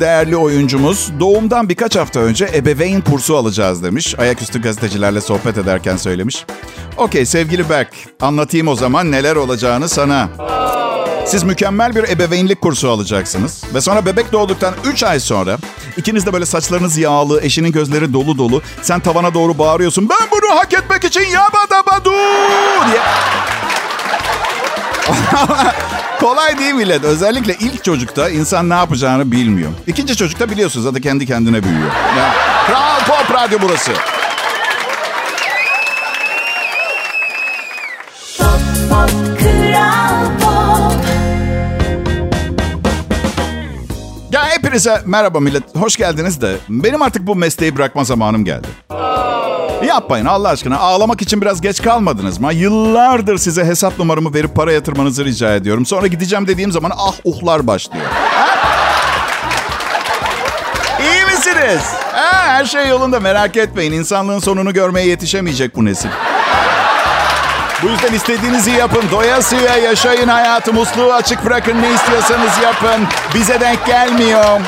değerli 0.00 0.36
oyuncumuz, 0.36 1.12
doğumdan 1.20 1.68
birkaç 1.68 1.96
hafta 1.96 2.20
önce 2.20 2.48
ebeveyn 2.54 3.00
kursu 3.00 3.36
alacağız 3.36 3.82
demiş. 3.82 4.18
Ayaküstü 4.18 4.62
gazetecilerle 4.62 5.20
sohbet 5.20 5.58
ederken 5.58 5.96
söylemiş. 5.96 6.44
Okey 6.96 7.26
sevgili 7.26 7.70
Berk, 7.70 7.88
anlatayım 8.20 8.68
o 8.68 8.76
zaman 8.76 9.12
neler 9.12 9.36
olacağını 9.36 9.88
sana. 9.88 10.28
Siz 11.26 11.42
mükemmel 11.42 11.94
bir 11.96 12.08
ebeveynlik 12.08 12.60
kursu 12.60 12.90
alacaksınız. 12.90 13.64
Ve 13.74 13.80
sonra 13.80 14.06
bebek 14.06 14.32
doğduktan 14.32 14.74
3 14.84 15.02
ay 15.02 15.20
sonra 15.20 15.58
ikiniz 15.96 16.26
de 16.26 16.32
böyle 16.32 16.46
saçlarınız 16.46 16.98
yağlı, 16.98 17.40
eşinin 17.42 17.72
gözleri 17.72 18.12
dolu 18.12 18.38
dolu. 18.38 18.62
Sen 18.82 19.00
tavana 19.00 19.34
doğru 19.34 19.58
bağırıyorsun. 19.58 20.08
Ben 20.08 20.28
bunu 20.32 20.58
hak 20.58 20.74
etmek 20.74 21.04
için 21.04 21.20
yabadabadu 21.20 22.12
diye. 22.90 23.00
Kolay 26.20 26.58
değil 26.58 26.74
millet. 26.74 27.04
Özellikle 27.04 27.54
ilk 27.54 27.84
çocukta 27.84 28.28
insan 28.30 28.68
ne 28.68 28.74
yapacağını 28.74 29.32
bilmiyor. 29.32 29.70
İkinci 29.86 30.16
çocukta 30.16 30.50
biliyorsunuz 30.50 30.84
zaten 30.84 31.02
kendi 31.02 31.26
kendine 31.26 31.62
büyüyor. 31.62 31.90
Yani, 32.18 32.32
Kral 32.66 33.00
Pop 33.06 33.34
Radyo 33.34 33.58
burası. 33.62 33.90
Pop 38.38 38.60
Pop 38.90 39.10
Kral 39.40 40.24
Pop 40.40 41.00
Ya 44.32 44.48
hepinize 44.48 45.02
merhaba 45.06 45.40
millet. 45.40 45.62
Hoş 45.76 45.96
geldiniz 45.96 46.40
de 46.40 46.56
benim 46.68 47.02
artık 47.02 47.26
bu 47.26 47.36
mesleği 47.36 47.76
bırakma 47.76 48.04
zamanım 48.04 48.44
geldi. 48.44 48.68
Yapmayın 49.90 50.26
Allah 50.26 50.48
aşkına. 50.48 50.78
Ağlamak 50.78 51.22
için 51.22 51.40
biraz 51.40 51.60
geç 51.60 51.82
kalmadınız 51.82 52.38
mı? 52.38 52.52
Yıllardır 52.52 53.38
size 53.38 53.64
hesap 53.64 53.98
numaramı 53.98 54.34
verip 54.34 54.56
para 54.56 54.72
yatırmanızı 54.72 55.24
rica 55.24 55.54
ediyorum. 55.54 55.86
Sonra 55.86 56.06
gideceğim 56.06 56.46
dediğim 56.46 56.72
zaman 56.72 56.92
ah 56.96 57.14
uhlar 57.24 57.66
başlıyor. 57.66 58.04
İyi 61.00 61.24
misiniz? 61.24 61.82
Ha, 62.12 62.42
her 62.46 62.64
şey 62.64 62.88
yolunda 62.88 63.20
merak 63.20 63.56
etmeyin. 63.56 63.92
İnsanlığın 63.92 64.38
sonunu 64.38 64.72
görmeye 64.72 65.06
yetişemeyecek 65.06 65.76
bu 65.76 65.84
nesil. 65.84 66.08
Bu 67.82 67.88
yüzden 67.88 68.12
istediğinizi 68.12 68.70
yapın. 68.70 69.02
Doyasıya 69.12 69.76
yaşayın 69.76 70.28
hayatı. 70.28 70.72
Musluğu 70.72 71.12
açık 71.12 71.44
bırakın. 71.46 71.82
Ne 71.82 71.92
istiyorsanız 71.94 72.52
yapın. 72.62 73.06
Bize 73.34 73.60
denk 73.60 73.86
gelmiyor. 73.86 74.60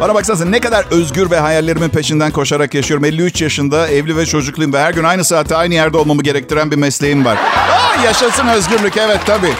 Bana 0.00 0.14
baksanıza 0.14 0.44
ne 0.44 0.60
kadar 0.60 0.84
özgür 0.90 1.30
ve 1.30 1.38
hayallerimin 1.38 1.88
peşinden 1.88 2.30
koşarak 2.30 2.74
yaşıyorum. 2.74 3.04
53 3.04 3.42
yaşında 3.42 3.88
evli 3.88 4.16
ve 4.16 4.26
çocukluyum 4.26 4.72
ve 4.72 4.80
her 4.80 4.92
gün 4.94 5.04
aynı 5.04 5.24
saatte 5.24 5.56
aynı 5.56 5.74
yerde 5.74 5.96
olmamı 5.96 6.22
gerektiren 6.22 6.70
bir 6.70 6.76
mesleğim 6.76 7.24
var. 7.24 7.36
Aa, 7.36 8.04
yaşasın 8.04 8.46
özgürlük 8.46 8.96
evet 8.96 9.20
tabii. 9.26 9.52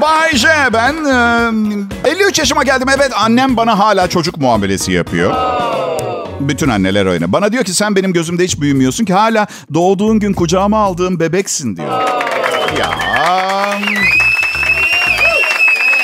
Bay 0.00 0.36
J 0.36 0.48
ben. 0.72 0.94
e, 2.04 2.10
53 2.10 2.38
yaşıma 2.38 2.62
geldim. 2.62 2.88
Evet 2.96 3.10
annem 3.16 3.56
bana 3.56 3.78
hala 3.78 4.08
çocuk 4.08 4.38
muamelesi 4.38 4.92
yapıyor. 4.92 5.34
Bütün 6.40 6.68
anneler 6.68 7.06
öyle. 7.06 7.32
Bana 7.32 7.52
diyor 7.52 7.64
ki 7.64 7.74
sen 7.74 7.96
benim 7.96 8.12
gözümde 8.12 8.44
hiç 8.44 8.60
büyümüyorsun 8.60 9.04
ki 9.04 9.12
hala 9.14 9.46
doğduğun 9.74 10.18
gün 10.20 10.32
kucağıma 10.32 10.78
aldığım 10.78 11.20
bebeksin 11.20 11.76
diyor. 11.76 12.02
Ya. 12.78 12.90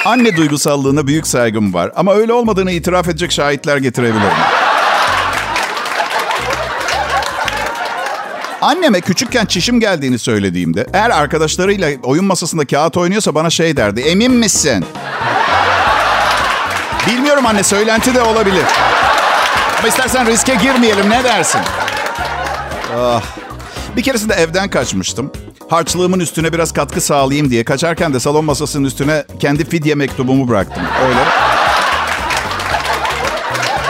Anne 0.09 0.37
duygusallığına 0.37 1.07
büyük 1.07 1.27
saygım 1.27 1.75
var. 1.75 1.93
Ama 1.97 2.15
öyle 2.15 2.33
olmadığını 2.33 2.71
itiraf 2.71 3.09
edecek 3.09 3.33
şahitler 3.33 3.77
getirebilirim. 3.77 4.37
Anneme 8.61 9.01
küçükken 9.01 9.47
çişim 9.47 9.81
geldiğini 9.81 10.19
söylediğimde 10.19 10.87
eğer 10.93 11.11
arkadaşlarıyla 11.11 11.91
oyun 12.03 12.25
masasında 12.25 12.67
kağıt 12.67 12.97
oynuyorsa 12.97 13.35
bana 13.35 13.51
şey 13.51 13.77
derdi. 13.77 14.01
Emin 14.01 14.33
misin? 14.33 14.85
Bilmiyorum 17.07 17.47
anne 17.47 17.63
söylenti 17.63 18.15
de 18.15 18.23
olabilir. 18.23 18.65
Ama 19.79 19.89
istersen 19.89 20.27
riske 20.27 20.55
girmeyelim 20.55 21.11
ne 21.11 21.25
dersin? 21.25 21.61
Ah. 22.99 23.23
Bir 23.97 24.03
keresinde 24.03 24.35
evden 24.35 24.71
kaçmıştım. 24.71 25.33
Harçlığımın 25.69 26.21
üstüne 26.21 26.53
biraz 26.53 26.73
katkı 26.73 27.01
sağlayayım 27.01 27.51
diye. 27.51 27.65
Kaçarken 27.65 28.15
de 28.15 28.21
salon 28.21 28.45
masasının 28.45 28.85
üstüne 28.85 29.25
kendi 29.41 29.65
fidye 29.65 29.95
mektubumu 29.95 30.49
bıraktım. 30.49 30.83
Öyle. 31.09 31.21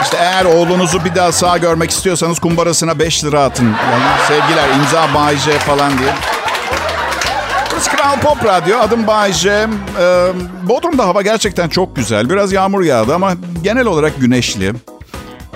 İşte 0.03 0.17
eğer 0.17 0.45
oğlunuzu 0.45 1.05
bir 1.05 1.15
daha 1.15 1.31
sağ 1.31 1.57
görmek 1.57 1.91
istiyorsanız 1.91 2.39
kumbarasına 2.39 2.99
5 2.99 3.23
lira 3.23 3.43
atın. 3.43 3.65
Yani 3.65 4.03
sevgiler 4.27 4.75
imza 4.75 5.13
Bay 5.13 5.37
J 5.37 5.51
falan 5.51 5.97
diye. 5.97 6.13
Burası 7.71 7.91
Kral 7.91 8.19
Pop 8.19 8.45
Radyo. 8.45 8.79
Adım 8.79 9.07
Bay 9.07 9.33
J. 9.33 9.49
Ee, 9.49 9.67
Bodrum'da 10.69 11.05
hava 11.05 11.21
gerçekten 11.21 11.69
çok 11.69 11.95
güzel. 11.95 12.29
Biraz 12.29 12.51
yağmur 12.51 12.83
yağdı 12.83 13.15
ama 13.15 13.33
genel 13.63 13.85
olarak 13.85 14.19
güneşli. 14.19 14.73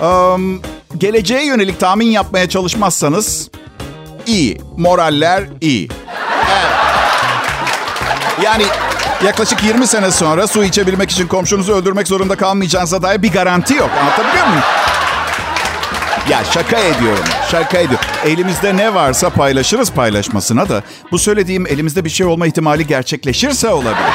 Ee, 0.02 0.36
geleceğe 0.98 1.46
yönelik 1.46 1.80
tahmin 1.80 2.06
yapmaya 2.06 2.48
çalışmazsanız 2.48 3.50
iyi. 4.26 4.60
Moraller 4.76 5.44
iyi. 5.60 5.88
Yani 8.42 8.64
yaklaşık 9.24 9.64
20 9.64 9.86
sene 9.86 10.10
sonra 10.10 10.46
su 10.46 10.64
içebilmek 10.64 11.10
için 11.10 11.26
komşunuzu 11.26 11.72
öldürmek 11.72 12.08
zorunda 12.08 12.36
kalmayacağınıza 12.36 13.02
dair 13.02 13.22
bir 13.22 13.32
garanti 13.32 13.74
yok. 13.74 13.90
Anlatabiliyor 14.00 14.46
muyum? 14.46 14.62
Ya 16.28 16.44
şaka 16.44 16.78
ediyorum. 16.78 17.24
Şaka 17.50 17.78
ediyorum. 17.78 18.06
Elimizde 18.24 18.76
ne 18.76 18.94
varsa 18.94 19.30
paylaşırız 19.30 19.92
paylaşmasına 19.92 20.68
da. 20.68 20.82
Bu 21.10 21.18
söylediğim 21.18 21.66
elimizde 21.66 22.04
bir 22.04 22.10
şey 22.10 22.26
olma 22.26 22.46
ihtimali 22.46 22.86
gerçekleşirse 22.86 23.68
olabilir. 23.68 24.12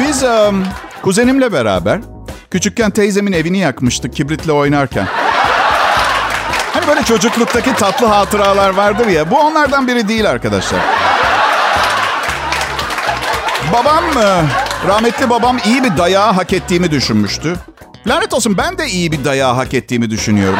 Biz 0.00 0.22
em, 0.22 0.64
kuzenimle 1.02 1.52
beraber 1.52 2.00
küçükken 2.50 2.90
teyzemin 2.90 3.32
evini 3.32 3.58
yakmıştık 3.58 4.16
kibritle 4.16 4.52
oynarken. 4.52 5.06
Böyle 6.90 7.04
çocukluktaki 7.04 7.74
tatlı 7.74 8.06
hatıralar 8.06 8.70
vardır 8.70 9.06
ya. 9.06 9.30
Bu 9.30 9.38
onlardan 9.38 9.86
biri 9.86 10.08
değil 10.08 10.30
arkadaşlar. 10.30 10.80
Babam, 13.72 14.04
e, 14.04 14.42
rahmetli 14.88 15.30
babam 15.30 15.58
iyi 15.64 15.84
bir 15.84 15.96
dayağı 15.96 16.32
hak 16.32 16.52
ettiğimi 16.52 16.90
düşünmüştü. 16.90 17.56
Lanet 18.06 18.34
olsun 18.34 18.58
ben 18.58 18.78
de 18.78 18.86
iyi 18.88 19.12
bir 19.12 19.24
dayağı 19.24 19.54
hak 19.54 19.74
ettiğimi 19.74 20.10
düşünüyorum. 20.10 20.58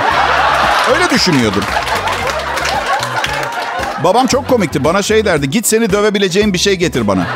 Öyle 0.94 1.10
düşünüyordum. 1.10 1.64
Babam 4.04 4.26
çok 4.26 4.48
komikti. 4.48 4.84
Bana 4.84 5.02
şey 5.02 5.24
derdi. 5.24 5.50
Git 5.50 5.66
seni 5.66 5.92
dövebileceğim 5.92 6.52
bir 6.52 6.58
şey 6.58 6.74
getir 6.74 7.08
bana. 7.08 7.26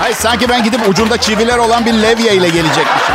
Hayır 0.00 0.16
sanki 0.16 0.48
ben 0.48 0.64
gidip 0.64 0.88
ucunda 0.88 1.16
çiviler 1.16 1.58
olan 1.58 1.86
bir 1.86 1.92
levye 1.92 2.34
ile 2.34 2.48
gelecekmişim. 2.48 3.14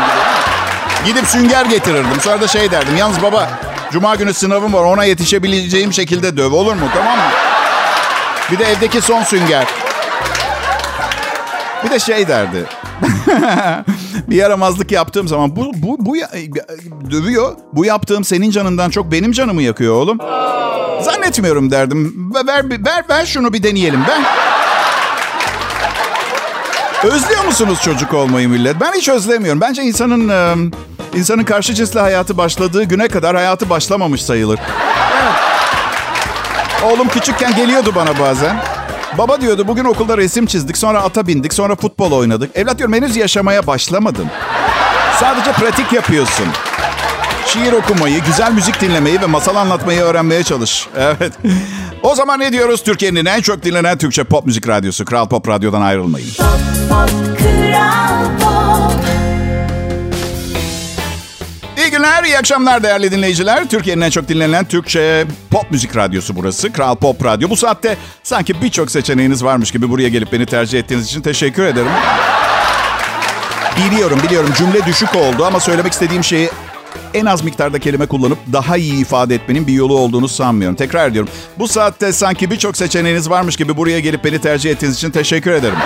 Gidip 1.06 1.28
sünger 1.28 1.66
getirirdim. 1.66 2.22
Sonra 2.22 2.42
da 2.42 2.48
şey 2.48 2.72
derdim. 2.72 2.98
Yalnız 2.98 3.22
baba 3.22 3.50
cuma 3.94 4.16
günü 4.16 4.34
sınavım 4.34 4.74
var. 4.74 4.84
Ona 4.84 5.04
yetişebileceğim 5.04 5.94
şekilde 5.94 6.38
döv 6.38 6.52
olur 6.54 6.74
mu? 6.74 6.86
Tamam 6.94 7.18
mı? 7.18 7.24
Bir 8.52 8.60
de 8.60 8.66
evdeki 8.66 9.02
son 9.02 9.24
sünger. 9.24 9.68
Bir 11.86 11.90
de 11.90 12.00
şey 12.00 12.28
derdi. 12.28 12.66
bir 14.30 14.36
yaramazlık 14.36 14.92
yaptığım 14.92 15.28
zaman 15.28 15.56
bu 15.56 15.72
bu 15.76 15.98
bu 16.00 16.16
dövüyor. 17.12 17.56
Bu 17.74 17.86
yaptığım 17.86 18.24
senin 18.24 18.52
canından 18.52 18.90
çok 18.90 19.12
benim 19.12 19.32
canımı 19.32 19.62
yakıyor 19.62 19.96
oğlum. 19.96 20.18
Zannetmiyorum 21.02 21.72
derdim. 21.72 22.32
Ver 22.36 22.70
ver, 22.86 23.04
ver 23.10 23.26
şunu 23.26 23.54
bir 23.54 23.64
deneyelim. 23.64 24.00
Ben 24.08 24.24
Özlüyor 27.04 27.46
musunuz 27.46 27.82
çocuk 27.82 28.14
olmayı 28.14 28.50
millet? 28.50 28.80
Ben 28.82 28.94
hiç 28.94 29.10
özlemiyorum. 29.10 29.62
Bence 29.62 29.82
insanın 29.82 30.30
e, 30.30 30.56
insanın 31.18 31.44
karşı 31.44 31.74
cinsle 31.74 32.00
hayatı 32.00 32.38
başladığı 32.38 32.84
güne 32.84 33.08
kadar 33.08 33.36
hayatı 33.36 33.70
başlamamış 33.70 34.24
sayılır. 34.24 34.60
Evet. 35.24 35.34
Oğlum 36.84 37.08
küçükken 37.08 37.56
geliyordu 37.56 37.92
bana 37.96 38.20
bazen. 38.20 38.58
Baba 39.18 39.42
diyordu 39.42 39.68
bugün 39.68 39.86
okulda 39.86 40.18
resim 40.18 40.46
çizdik, 40.46 40.78
sonra 40.78 41.02
ata 41.04 41.28
bindik, 41.28 41.54
sonra 41.54 41.76
futbol 41.76 42.12
oynadık. 42.12 42.58
Evlat 42.58 42.78
diyorum 42.78 42.96
henüz 42.96 43.16
yaşamaya 43.16 43.68
başlamadın. 43.68 44.28
Sadece 45.20 45.52
pratik 45.52 45.94
yapıyorsun. 45.94 46.48
Şiir 47.46 47.74
okumayı, 47.74 48.24
güzel 48.24 48.52
müzik 48.52 48.82
dinlemeyi 48.82 49.22
ve 49.22 49.26
masal 49.26 49.56
anlatmayı 49.56 50.02
öğrenmeye 50.02 50.44
çalış. 50.44 50.88
Evet. 50.98 51.34
O 52.04 52.16
zaman 52.16 52.40
ne 52.40 52.52
diyoruz? 52.52 52.84
Türkiye'nin 52.84 53.26
en 53.26 53.42
çok 53.42 53.64
dinlenen 53.64 53.98
Türkçe 53.98 54.24
pop 54.24 54.46
müzik 54.46 54.68
radyosu. 54.68 55.06
Kral 55.06 55.28
Pop 55.28 55.48
Radyo'dan 55.48 55.82
ayrılmayın. 55.82 56.28
Pop 56.38 56.83
İyi 61.78 61.92
günler, 61.92 62.24
iyi 62.24 62.38
akşamlar 62.38 62.84
değerli 62.84 63.12
dinleyiciler. 63.12 63.70
Türkiye'nin 63.70 64.02
en 64.02 64.10
çok 64.10 64.28
dinlenen 64.28 64.66
Türkçe 64.66 65.26
pop 65.52 65.72
müzik 65.72 65.96
radyosu 65.96 66.36
burası. 66.36 66.74
Kral 66.74 66.96
Pop 66.96 67.26
Radyo. 67.26 67.50
Bu 67.50 67.56
saatte 67.56 67.98
sanki 68.24 68.62
birçok 68.62 68.92
seçeneğiniz 68.92 69.44
varmış 69.44 69.72
gibi 69.72 69.90
buraya 69.90 70.10
gelip 70.10 70.32
beni 70.32 70.46
tercih 70.46 70.80
ettiğiniz 70.80 71.06
için 71.06 71.22
teşekkür 71.22 71.64
ederim. 71.64 71.92
Biliyorum, 73.78 74.20
biliyorum 74.24 74.50
cümle 74.58 74.86
düşük 74.86 75.16
oldu 75.16 75.46
ama 75.46 75.60
söylemek 75.60 75.94
istediğim 75.94 76.24
şeyi 76.24 76.50
en 77.14 77.26
az 77.26 77.44
miktarda 77.44 77.80
kelime 77.80 78.06
kullanıp 78.06 78.38
daha 78.54 78.78
iyi 78.78 79.02
ifade 79.02 79.36
etmenin 79.36 79.68
bir 79.68 79.74
yolu 79.74 79.98
olduğunu 79.98 80.28
sanmıyorum. 80.28 80.76
Tekrar 80.76 81.10
ediyorum. 81.10 81.32
Bu 81.60 81.68
saatte 81.68 82.14
sanki 82.14 82.52
birçok 82.52 82.78
seçeneğiniz 82.78 83.30
varmış 83.30 83.56
gibi 83.56 83.78
buraya 83.78 84.00
gelip 84.00 84.24
beni 84.24 84.42
tercih 84.42 84.72
ettiğiniz 84.72 84.96
için 84.96 85.12
teşekkür 85.12 85.52
ederim. 85.52 85.78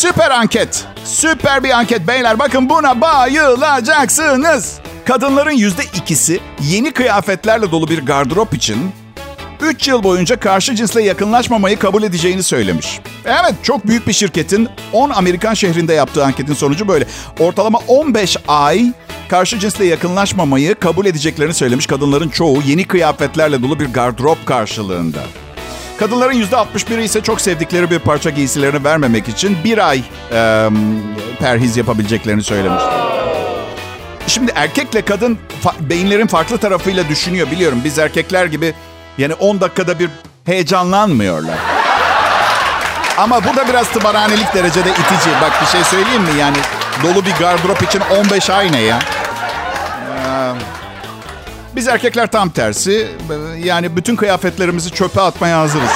Süper 0.00 0.30
anket. 0.30 0.84
Süper 1.04 1.64
bir 1.64 1.70
anket 1.70 2.08
beyler. 2.08 2.38
Bakın 2.38 2.68
buna 2.68 3.00
bayılacaksınız. 3.00 4.78
Kadınların 5.04 5.50
yüzde 5.50 5.82
ikisi 5.84 6.40
yeni 6.62 6.92
kıyafetlerle 6.92 7.70
dolu 7.70 7.88
bir 7.88 7.98
gardırop 8.06 8.54
için 8.54 8.76
3 9.60 9.88
yıl 9.88 10.02
boyunca 10.02 10.40
karşı 10.40 10.74
cinsle 10.74 11.02
yakınlaşmamayı 11.02 11.78
kabul 11.78 12.02
edeceğini 12.02 12.42
söylemiş. 12.42 13.00
Evet 13.24 13.54
çok 13.62 13.86
büyük 13.86 14.06
bir 14.06 14.12
şirketin 14.12 14.68
10 14.92 15.10
Amerikan 15.10 15.54
şehrinde 15.54 15.94
yaptığı 15.94 16.24
anketin 16.24 16.54
sonucu 16.54 16.88
böyle. 16.88 17.06
Ortalama 17.40 17.78
15 17.88 18.36
ay 18.48 18.92
karşı 19.28 19.58
cinsle 19.58 19.84
yakınlaşmamayı 19.84 20.74
kabul 20.74 21.06
edeceklerini 21.06 21.54
söylemiş 21.54 21.86
kadınların 21.86 22.28
çoğu 22.28 22.62
yeni 22.62 22.84
kıyafetlerle 22.84 23.62
dolu 23.62 23.80
bir 23.80 23.86
gardırop 23.86 24.46
karşılığında. 24.46 25.20
Kadınların 26.00 26.42
%61'i 26.42 27.02
ise 27.04 27.22
çok 27.22 27.40
sevdikleri 27.40 27.90
bir 27.90 27.98
parça 27.98 28.30
giysilerini 28.30 28.84
vermemek 28.84 29.28
için 29.28 29.58
bir 29.64 29.88
ay 29.88 30.02
e, 30.32 30.68
perhiz 31.38 31.76
yapabileceklerini 31.76 32.42
söylemiş. 32.42 32.82
Şimdi 34.26 34.52
erkekle 34.54 35.02
kadın 35.02 35.38
fa- 35.64 35.90
beyinlerin 35.90 36.26
farklı 36.26 36.58
tarafıyla 36.58 37.08
düşünüyor 37.08 37.50
biliyorum. 37.50 37.80
Biz 37.84 37.98
erkekler 37.98 38.46
gibi 38.46 38.74
yani 39.18 39.34
10 39.34 39.60
dakikada 39.60 39.98
bir 39.98 40.10
heyecanlanmıyorlar. 40.44 41.58
Ama 43.18 43.44
bu 43.44 43.56
da 43.56 43.68
biraz 43.68 43.88
tımarhanelik 43.88 44.54
derecede 44.54 44.90
itici. 44.90 45.34
Bak 45.42 45.52
bir 45.62 45.66
şey 45.66 45.84
söyleyeyim 45.84 46.22
mi? 46.22 46.30
Yani 46.40 46.56
dolu 47.02 47.24
bir 47.26 47.32
gardırop 47.32 47.82
için 47.82 48.00
15 48.20 48.50
ay 48.50 48.72
ne 48.72 48.80
ya? 48.80 48.98
Biz 51.76 51.88
erkekler 51.88 52.26
tam 52.30 52.50
tersi. 52.50 53.08
Yani 53.64 53.96
bütün 53.96 54.16
kıyafetlerimizi 54.16 54.90
çöpe 54.90 55.20
atmaya 55.20 55.58
hazırız. 55.58 55.90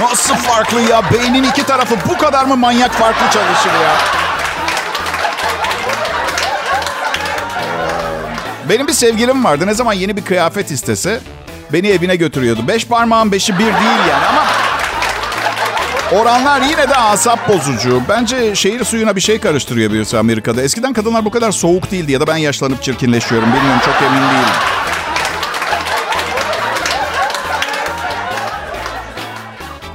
Nasıl 0.00 0.34
farklı 0.34 0.80
ya? 0.80 1.02
Beynin 1.12 1.44
iki 1.44 1.66
tarafı 1.66 1.94
bu 2.08 2.18
kadar 2.18 2.44
mı 2.44 2.56
manyak 2.56 2.92
farklı 2.92 3.26
çalışır 3.30 3.70
ya? 3.82 3.96
Benim 8.68 8.86
bir 8.86 8.92
sevgilim 8.92 9.44
vardı. 9.44 9.66
Ne 9.66 9.74
zaman 9.74 9.92
yeni 9.92 10.16
bir 10.16 10.24
kıyafet 10.24 10.70
istese 10.70 11.20
beni 11.72 11.88
evine 11.88 12.16
götürüyordu. 12.16 12.68
Beş 12.68 12.86
parmağın 12.86 13.32
beşi 13.32 13.54
bir 13.54 13.64
değil 13.64 14.08
yani 14.10 14.26
ama 14.28 14.44
oranlar 16.14 16.62
yine 16.62 16.88
de 16.88 16.96
asap 16.96 17.48
bozucu. 17.48 18.02
Bence 18.08 18.54
şehir 18.54 18.84
suyuna 18.84 19.16
bir 19.16 19.20
şey 19.20 19.38
karıştırıyor 19.38 19.92
birisi 19.92 20.18
Amerika'da. 20.18 20.62
Eskiden 20.62 20.92
kadınlar 20.92 21.24
bu 21.24 21.30
kadar 21.30 21.52
soğuk 21.52 21.90
değildi 21.90 22.12
ya 22.12 22.20
da 22.20 22.26
ben 22.26 22.36
yaşlanıp 22.36 22.82
çirkinleşiyorum. 22.82 23.48
Bilmiyorum 23.48 23.80
çok 23.84 24.02
emin 24.02 24.20
değilim. 24.20 24.54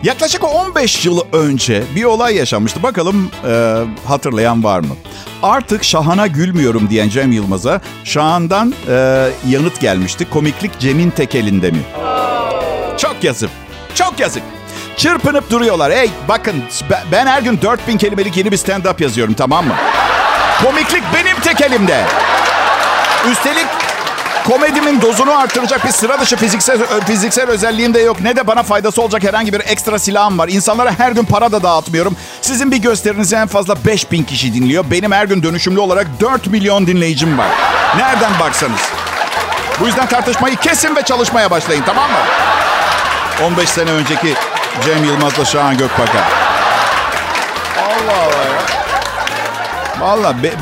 Yaklaşık 0.04 0.44
15 0.44 1.06
yıl 1.06 1.20
önce 1.34 1.84
bir 1.96 2.04
olay 2.04 2.36
yaşanmıştı. 2.36 2.84
Bakalım 2.84 3.32
e, 3.48 3.84
hatırlayan 4.08 4.64
var 4.64 4.80
mı? 4.80 4.96
Artık 5.44 5.84
Şahan'a 5.84 6.28
gülmüyorum 6.28 6.90
diyen 6.90 7.10
Cem 7.10 7.32
Yılmaz'a 7.32 7.82
Şahan'dan 8.04 8.74
e, 8.90 9.28
yanıt 9.50 9.80
gelmişti. 9.80 10.30
Komiklik 10.30 10.80
Cem'in 10.80 11.10
tek 11.10 11.36
elinde 11.36 11.72
mi? 11.72 11.82
Çok 12.98 13.16
yazık. 13.24 13.50
Çok 13.96 14.20
yazık. 14.20 14.44
Çırpınıp 15.00 15.52
duruyorlar. 15.52 15.94
Hey 15.94 16.12
bakın 16.28 16.64
ben- 17.12 17.28
her 17.28 17.42
gün 17.42 17.62
4000 17.62 17.98
kelimelik 17.98 18.38
yeni 18.38 18.52
bir 18.52 18.58
stand-up 18.58 19.04
yazıyorum 19.04 19.34
tamam 19.34 19.68
mı? 19.68 19.74
Komiklik 20.64 21.04
benim 21.14 21.40
tek 21.40 21.62
elimde. 21.62 22.06
Üstelik 23.32 23.68
komedimin 24.48 25.02
dozunu 25.02 25.38
artıracak 25.38 25.86
bir 25.86 25.92
sıra 25.92 26.20
dışı 26.20 26.38
fiziksel 26.38 26.80
fiziksel 27.08 27.50
özelliğim 27.50 27.94
de 27.94 28.00
yok. 28.00 28.22
Ne 28.22 28.36
de 28.36 28.48
bana 28.48 28.64
faydası 28.64 29.02
olacak 29.02 29.24
herhangi 29.24 29.54
bir 29.54 29.60
ekstra 29.60 30.00
silahım 30.00 30.40
var. 30.40 30.48
İnsanlara 30.48 30.92
her 31.00 31.12
gün 31.12 31.26
para 31.26 31.52
da 31.52 31.64
dağıtmıyorum. 31.64 32.16
Sizin 32.42 32.72
bir 32.72 32.78
gösterinizi 32.78 33.36
en 33.36 33.48
fazla 33.48 33.76
5000 33.86 34.24
kişi 34.24 34.54
dinliyor. 34.54 34.86
Benim 34.92 35.12
her 35.12 35.26
gün 35.26 35.44
dönüşümlü 35.44 35.80
olarak 35.80 36.08
4 36.20 36.48
milyon 36.48 36.88
dinleyicim 36.88 37.38
var. 37.38 37.48
Nereden 37.98 38.32
baksanız. 38.40 38.82
Bu 39.80 39.86
yüzden 39.86 40.08
tartışmayı 40.08 40.56
kesin 40.56 40.96
ve 40.96 41.02
çalışmaya 41.02 41.52
başlayın 41.52 41.84
tamam 41.86 42.12
mı? 42.12 42.18
15 43.46 43.70
sene 43.70 43.92
önceki 43.92 44.36
Cem 44.86 45.04
Yılmaz'la 45.06 45.46
Şahan 45.46 45.78
Gökbakan. 45.78 46.22
Allah 47.78 48.14
Allah 48.14 48.44
ya. 48.46 48.62
Valla 50.00 50.44
be- 50.44 50.54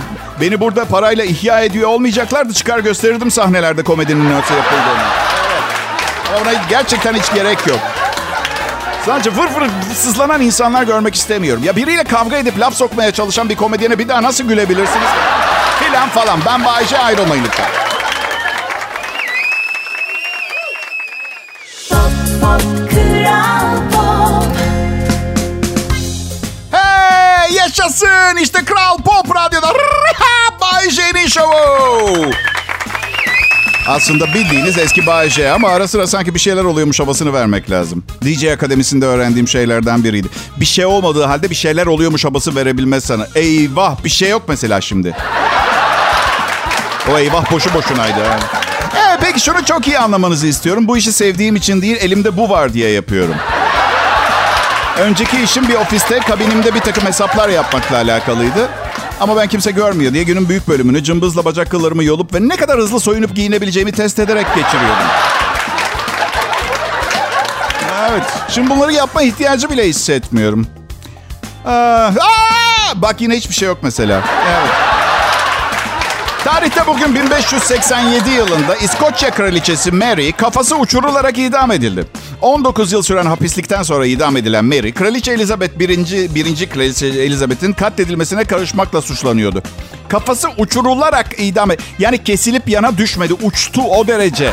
beni 0.42 0.60
burada 0.60 0.86
parayla 0.86 1.24
ihya 1.24 1.60
ediyor 1.62 1.90
olmayacaklardı. 1.90 2.54
Çıkar 2.54 2.80
gösterirdim 2.80 3.32
sahnelerde 3.32 3.84
komedinin 3.84 4.34
nasıl 4.34 4.56
yapıldığını. 4.56 5.04
Ama 6.30 6.42
Ona 6.42 6.54
gerçekten 6.70 7.14
hiç 7.14 7.34
gerek 7.34 7.68
yok. 7.68 7.80
Sadece 9.06 9.30
vır 9.32 9.38
vır 9.56 9.70
sızlanan 9.96 10.42
insanlar 10.42 10.84
görmek 10.84 11.16
istemiyorum. 11.16 11.64
Ya 11.64 11.76
biriyle 11.76 12.04
kavga 12.04 12.38
edip 12.38 12.60
laf 12.60 12.74
sokmaya 12.74 13.12
çalışan 13.12 13.50
bir 13.50 13.56
komedyene 13.56 14.00
bir 14.00 14.08
daha 14.08 14.24
nasıl 14.24 14.44
gülebilirsiniz? 14.44 15.08
Filan 15.80 16.10
falan. 16.10 16.40
Ben 16.46 16.66
Bayece 16.66 16.98
ayrılmayın 17.00 17.44
lütfen. 17.44 17.68
Yaşasın 27.68 28.38
işte 28.42 28.66
Kral 28.66 28.98
Pop 28.98 29.36
Radyo'da 29.36 29.68
Bay 30.62 30.90
J'nin 30.90 31.28
şovu. 31.28 32.32
Aslında 33.88 34.34
bildiğiniz 34.34 34.78
eski 34.78 35.06
Bay 35.06 35.30
J 35.30 35.52
ama 35.52 35.70
ara 35.70 35.88
sıra 35.88 36.08
sanki 36.08 36.34
bir 36.34 36.40
şeyler 36.40 36.64
oluyormuş 36.64 37.00
havasını 37.00 37.34
vermek 37.34 37.72
lazım. 37.72 38.04
DJ 38.24 38.46
Akademisi'nde 38.46 39.06
öğrendiğim 39.06 39.48
şeylerden 39.48 40.04
biriydi. 40.04 40.28
Bir 40.58 40.66
şey 40.66 40.86
olmadığı 40.86 41.24
halde 41.24 41.50
bir 41.50 41.56
şeyler 41.56 41.86
oluyormuş 41.86 42.26
havası 42.26 42.56
verebilmez 42.56 43.04
sana. 43.04 43.28
Eyvah 43.36 44.04
bir 44.04 44.10
şey 44.10 44.30
yok 44.30 44.42
mesela 44.48 44.82
şimdi. 44.82 45.16
O 47.12 47.18
eyvah 47.18 47.52
boşu 47.52 47.74
boşunaydı. 47.74 48.20
Ee, 48.96 49.18
peki 49.22 49.40
şunu 49.40 49.66
çok 49.66 49.88
iyi 49.88 50.00
anlamanızı 50.00 50.48
istiyorum. 50.48 50.88
Bu 50.88 50.98
işi 50.98 51.12
sevdiğim 51.14 51.56
için 51.56 51.82
değil 51.82 51.98
elimde 52.00 52.38
bu 52.38 52.50
var 52.50 52.74
diye 52.74 52.92
yapıyorum. 52.92 53.36
Önceki 55.02 55.42
işim 55.44 55.68
bir 55.68 55.74
ofiste 55.76 56.20
kabinimde 56.20 56.76
bir 56.76 56.80
takım 56.80 57.06
hesaplar 57.06 57.50
yapmakla 57.50 57.98
alakalıydı. 57.98 58.70
Ama 59.20 59.38
ben 59.38 59.48
kimse 59.48 59.72
görmüyor 59.72 60.14
diye 60.14 60.24
günün 60.24 60.50
büyük 60.50 60.68
bölümünü 60.68 61.04
cımbızla 61.04 61.46
bacak 61.46 61.72
kıllarımı 61.72 62.04
yolup 62.04 62.34
ve 62.34 62.38
ne 62.42 62.56
kadar 62.56 62.78
hızlı 62.78 63.00
soyunup 63.00 63.36
giyinebileceğimi 63.36 63.92
test 63.92 64.20
ederek 64.20 64.48
geçiriyordum. 64.56 65.08
Evet. 68.10 68.24
Şimdi 68.50 68.70
bunları 68.70 68.94
yapma 68.94 69.22
ihtiyacı 69.22 69.70
bile 69.70 69.88
hissetmiyorum. 69.88 70.68
Aa, 71.66 71.72
aa! 71.72 73.02
bak 73.02 73.22
yine 73.22 73.36
hiçbir 73.38 73.56
şey 73.56 73.68
yok 73.68 73.78
mesela. 73.82 74.22
Evet. 74.48 74.70
Tarihte 76.44 76.88
bugün 76.88 77.16
1587 77.16 78.30
yılında 78.30 78.76
İskoçya 78.76 79.32
kraliçesi 79.32 79.92
Mary 79.92 80.32
kafası 80.32 80.76
uçurularak 80.76 81.38
idam 81.38 81.72
edildi. 81.72 82.06
19 82.42 82.92
yıl 82.92 83.02
süren 83.02 83.26
hapislikten 83.26 83.84
sonra 83.84 84.06
idam 84.06 84.38
edilen 84.38 84.66
Mary, 84.66 84.92
Kraliçe 84.92 85.32
Elizabeth 85.32 85.80
1. 85.80 85.90
1. 86.36 86.70
Kraliçe 86.70 87.08
Elizabeth'in 87.08 87.74
katledilmesine 87.74 88.44
karışmakla 88.46 89.02
suçlanıyordu. 89.02 89.64
Kafası 90.10 90.48
uçurularak 90.58 91.28
idam 91.38 91.72
edildi. 91.72 91.84
Yani 92.00 92.24
kesilip 92.24 92.70
yana 92.70 92.98
düşmedi, 92.98 93.34
uçtu 93.34 93.82
o 93.82 94.08
derece. 94.08 94.52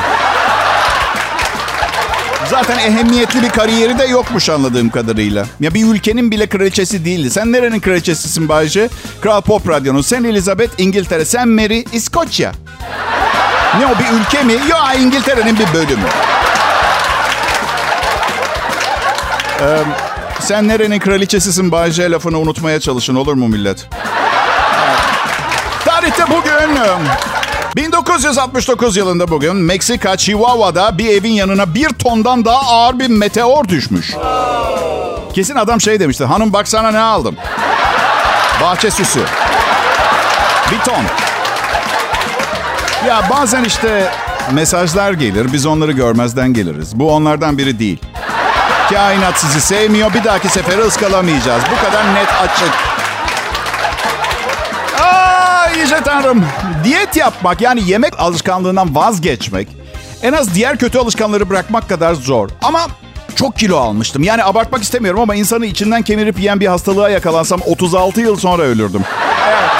Zaten 2.51 2.79
ehemmiyetli 2.79 3.43
bir 3.43 3.49
kariyeri 3.49 3.99
de 3.99 4.05
yokmuş 4.05 4.49
anladığım 4.51 4.91
kadarıyla. 4.91 5.47
Ya 5.61 5.75
bir 5.75 5.87
ülkenin 5.87 6.31
bile 6.31 6.47
kraliçesi 6.47 7.05
değildi. 7.05 7.31
Sen 7.31 7.53
nerenin 7.53 7.81
kraliçesisin 7.81 8.49
Bayce? 8.49 8.89
Kral 9.21 9.41
Pop 9.41 9.69
Radyo'nun. 9.69 10.01
Sen 10.01 10.25
Elizabeth 10.25 10.73
İngiltere. 10.79 11.25
Sen 11.25 11.49
Mary 11.49 11.85
İskoçya. 11.93 12.53
Ne 13.79 13.87
o 13.87 13.91
bir 13.91 14.21
ülke 14.21 14.43
mi? 14.43 14.53
Yok 14.53 14.81
İngiltere'nin 15.01 15.59
bir 15.59 15.75
bölümü. 15.75 16.09
Ee, 19.65 19.79
sen 20.41 20.69
nerenin 20.69 20.99
kraliçesisin 20.99 21.73
Bayce 21.73 22.11
lafını 22.11 22.39
unutmaya 22.39 22.81
çalışın 22.81 23.15
olur 23.15 23.35
mu 23.35 23.49
millet? 23.49 23.89
Tarihte 25.85 26.25
bugün 26.31 26.79
1969 27.77 28.97
yılında 28.97 29.29
bugün 29.29 29.57
Meksika 29.57 30.17
Chihuahua'da 30.17 30.99
bir 30.99 31.09
evin 31.09 31.33
yanına 31.33 31.75
bir 31.75 31.89
tondan 31.89 32.45
daha 32.45 32.61
ağır 32.61 32.99
bir 32.99 33.09
meteor 33.09 33.69
düşmüş. 33.69 34.15
Kesin 35.35 35.57
adam 35.57 35.81
şey 35.81 36.01
demişti. 36.01 36.25
Hanım 36.25 36.53
baksana 36.53 36.91
ne 36.91 37.01
aldım. 37.01 37.37
Bahçe 38.63 38.91
süsü. 38.91 39.21
Bir 40.73 40.79
ton. 40.79 41.05
Ya 43.09 43.23
bazen 43.31 43.65
işte 43.65 44.13
mesajlar 44.53 45.13
gelir. 45.13 45.53
Biz 45.53 45.67
onları 45.67 45.93
görmezden 45.93 46.55
geliriz. 46.55 46.99
Bu 46.99 47.13
onlardan 47.13 47.59
biri 47.59 47.79
değil. 47.79 48.01
Kainat 48.91 49.39
sizi 49.39 49.61
sevmiyor. 49.61 50.15
Bir 50.15 50.25
dahaki 50.25 50.49
sefere 50.49 50.81
ıskalamayacağız. 50.81 51.63
Bu 51.73 51.87
kadar 51.87 52.15
net 52.15 52.29
açık. 52.43 52.71
Ay 55.03 55.79
Yüce 55.79 56.01
Tanrım. 56.01 56.45
Diyet 56.85 57.17
yapmak 57.17 57.61
yani 57.61 57.91
yemek 57.91 58.21
alışkanlığından 58.21 58.95
vazgeçmek 58.95 59.69
en 60.23 60.33
az 60.33 60.55
diğer 60.55 60.79
kötü 60.79 60.99
alışkanları 60.99 61.51
bırakmak 61.51 61.89
kadar 61.89 62.15
zor. 62.15 62.49
Ama 62.63 62.87
çok 63.35 63.57
kilo 63.57 63.77
almıştım. 63.77 64.23
Yani 64.23 64.45
abartmak 64.45 64.83
istemiyorum 64.83 65.21
ama 65.21 65.35
insanı 65.35 65.67
içinden 65.67 66.03
kemirip 66.03 66.39
yiyen 66.39 66.61
bir 66.61 66.67
hastalığa 66.67 67.11
yakalansam 67.11 67.61
36 67.67 68.21
yıl 68.21 68.37
sonra 68.37 68.63
ölürdüm. 68.63 69.03
Evet. 69.49 69.71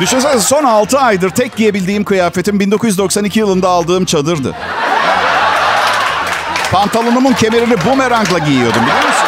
Düşünsene 0.00 0.40
son 0.40 0.64
6 0.64 0.98
aydır 0.98 1.30
tek 1.30 1.56
giyebildiğim 1.56 2.04
kıyafetim 2.04 2.60
1992 2.60 3.38
yılında 3.38 3.68
aldığım 3.68 4.04
çadırdı. 4.04 4.54
Pantolonumun 6.72 7.32
kemerini 7.32 7.74
bumerangla 7.84 8.38
giyiyordum 8.38 8.82
biliyor 8.82 8.96
musun? 8.96 9.26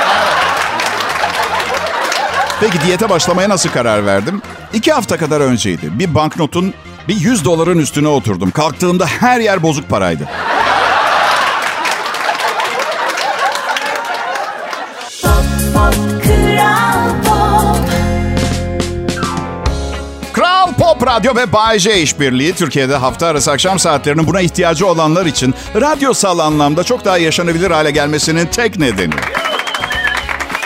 Peki 2.61 2.81
diyete 2.81 3.09
başlamaya 3.09 3.49
nasıl 3.49 3.71
karar 3.71 4.07
verdim? 4.07 4.43
İki 4.73 4.93
hafta 4.93 5.17
kadar 5.17 5.41
önceydi. 5.41 5.99
Bir 5.99 6.15
banknotun 6.15 6.75
bir 7.09 7.17
100 7.17 7.45
doların 7.45 7.79
üstüne 7.79 8.09
oturdum. 8.09 8.51
Kalktığımda 8.51 9.07
her 9.07 9.41
yer 9.41 9.63
bozuk 9.63 9.89
paraydı. 9.89 10.29
Radyo 21.17 21.35
ve 21.37 21.53
Bay 21.53 21.77
işbirliği 21.77 22.55
Türkiye'de 22.55 22.97
hafta 22.97 23.27
arası 23.27 23.51
akşam 23.51 23.79
saatlerinin 23.79 24.27
buna 24.27 24.41
ihtiyacı 24.41 24.87
olanlar 24.87 25.27
için 25.27 25.55
radyosal 25.75 26.39
anlamda 26.39 26.85
çok 26.85 27.05
daha 27.05 27.19
yaşanabilir 27.19 27.71
hale 27.71 27.91
gelmesinin 27.91 28.47
tek 28.47 28.79
nedeni. 28.79 29.15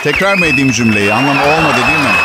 Tekrar 0.03 0.35
mı 0.35 0.45
edeyim 0.45 0.71
cümleyi? 0.71 1.13
Anlam 1.13 1.37
olmadı 1.37 1.77
değil 1.87 1.99
mi? 1.99 2.15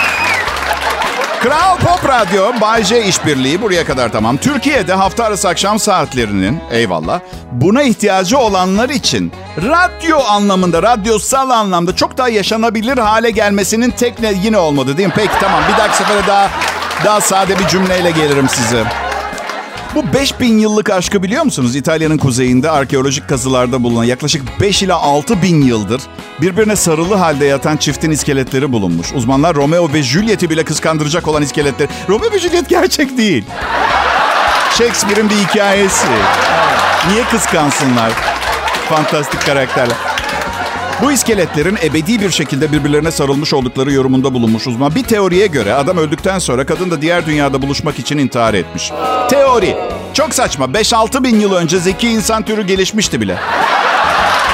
Kral 1.40 1.78
Pop 1.78 2.08
Radyo, 2.08 2.60
Bay 2.60 2.84
J 2.84 3.04
işbirliği 3.04 3.62
buraya 3.62 3.84
kadar 3.86 4.12
tamam. 4.12 4.36
Türkiye'de 4.36 4.92
hafta 4.94 5.24
arası 5.24 5.48
akşam 5.48 5.78
saatlerinin, 5.78 6.60
eyvallah, 6.70 7.20
buna 7.52 7.82
ihtiyacı 7.82 8.38
olanlar 8.38 8.88
için 8.88 9.32
radyo 9.56 10.18
anlamında, 10.28 10.82
radyosal 10.82 11.50
anlamda 11.50 11.96
çok 11.96 12.18
daha 12.18 12.28
yaşanabilir 12.28 12.98
hale 12.98 13.30
gelmesinin 13.30 13.90
tek 13.90 14.20
ne 14.20 14.32
yine 14.44 14.58
olmadı 14.58 14.96
değil 14.96 15.08
mi? 15.08 15.14
Peki 15.16 15.32
tamam 15.40 15.62
bir 15.72 15.78
dahaki 15.78 15.96
sefere 15.96 16.26
daha 16.26 16.50
daha 17.04 17.20
sade 17.20 17.58
bir 17.58 17.68
cümleyle 17.68 18.10
gelirim 18.10 18.48
size. 18.48 18.84
Bu 19.94 20.12
5000 20.12 20.58
yıllık 20.58 20.90
aşkı 20.90 21.22
biliyor 21.22 21.44
musunuz? 21.44 21.76
İtalya'nın 21.76 22.18
kuzeyinde 22.18 22.70
arkeolojik 22.70 23.28
kazılarda 23.28 23.82
bulunan 23.82 24.04
yaklaşık 24.04 24.60
5 24.60 24.82
ila 24.82 24.96
6 24.96 25.42
bin 25.42 25.62
yıldır 25.62 26.02
birbirine 26.40 26.76
sarılı 26.76 27.14
halde 27.14 27.44
yatan 27.44 27.76
çiftin 27.76 28.10
iskeletleri 28.10 28.72
bulunmuş. 28.72 29.12
Uzmanlar 29.12 29.54
Romeo 29.54 29.92
ve 29.92 30.02
Juliet'i 30.02 30.50
bile 30.50 30.64
kıskandıracak 30.64 31.28
olan 31.28 31.42
iskeletler. 31.42 31.88
Romeo 32.08 32.32
ve 32.32 32.38
Juliet 32.38 32.68
gerçek 32.68 33.18
değil. 33.18 33.44
Shakespeare'in 34.78 35.30
bir 35.30 35.36
hikayesi. 35.36 36.06
Niye 37.08 37.24
kıskansınlar? 37.24 38.12
Fantastik 38.88 39.46
karakterler. 39.46 40.11
Bu 41.02 41.12
iskeletlerin 41.12 41.78
ebedi 41.82 42.20
bir 42.20 42.30
şekilde 42.30 42.72
birbirlerine 42.72 43.10
sarılmış 43.10 43.52
oldukları 43.54 43.92
yorumunda 43.92 44.34
bulunmuş 44.34 44.66
uzman. 44.66 44.94
Bir 44.94 45.02
teoriye 45.02 45.46
göre 45.46 45.74
adam 45.74 45.98
öldükten 45.98 46.38
sonra 46.38 46.66
kadın 46.66 46.90
da 46.90 47.02
diğer 47.02 47.26
dünyada 47.26 47.62
buluşmak 47.62 47.98
için 47.98 48.18
intihar 48.18 48.54
etmiş. 48.54 48.92
Teori. 49.30 49.76
Çok 50.14 50.34
saçma. 50.34 50.64
5-6 50.64 51.24
bin 51.24 51.40
yıl 51.40 51.52
önce 51.52 51.78
zeki 51.78 52.08
insan 52.08 52.42
türü 52.42 52.66
gelişmişti 52.66 53.20
bile. 53.20 53.38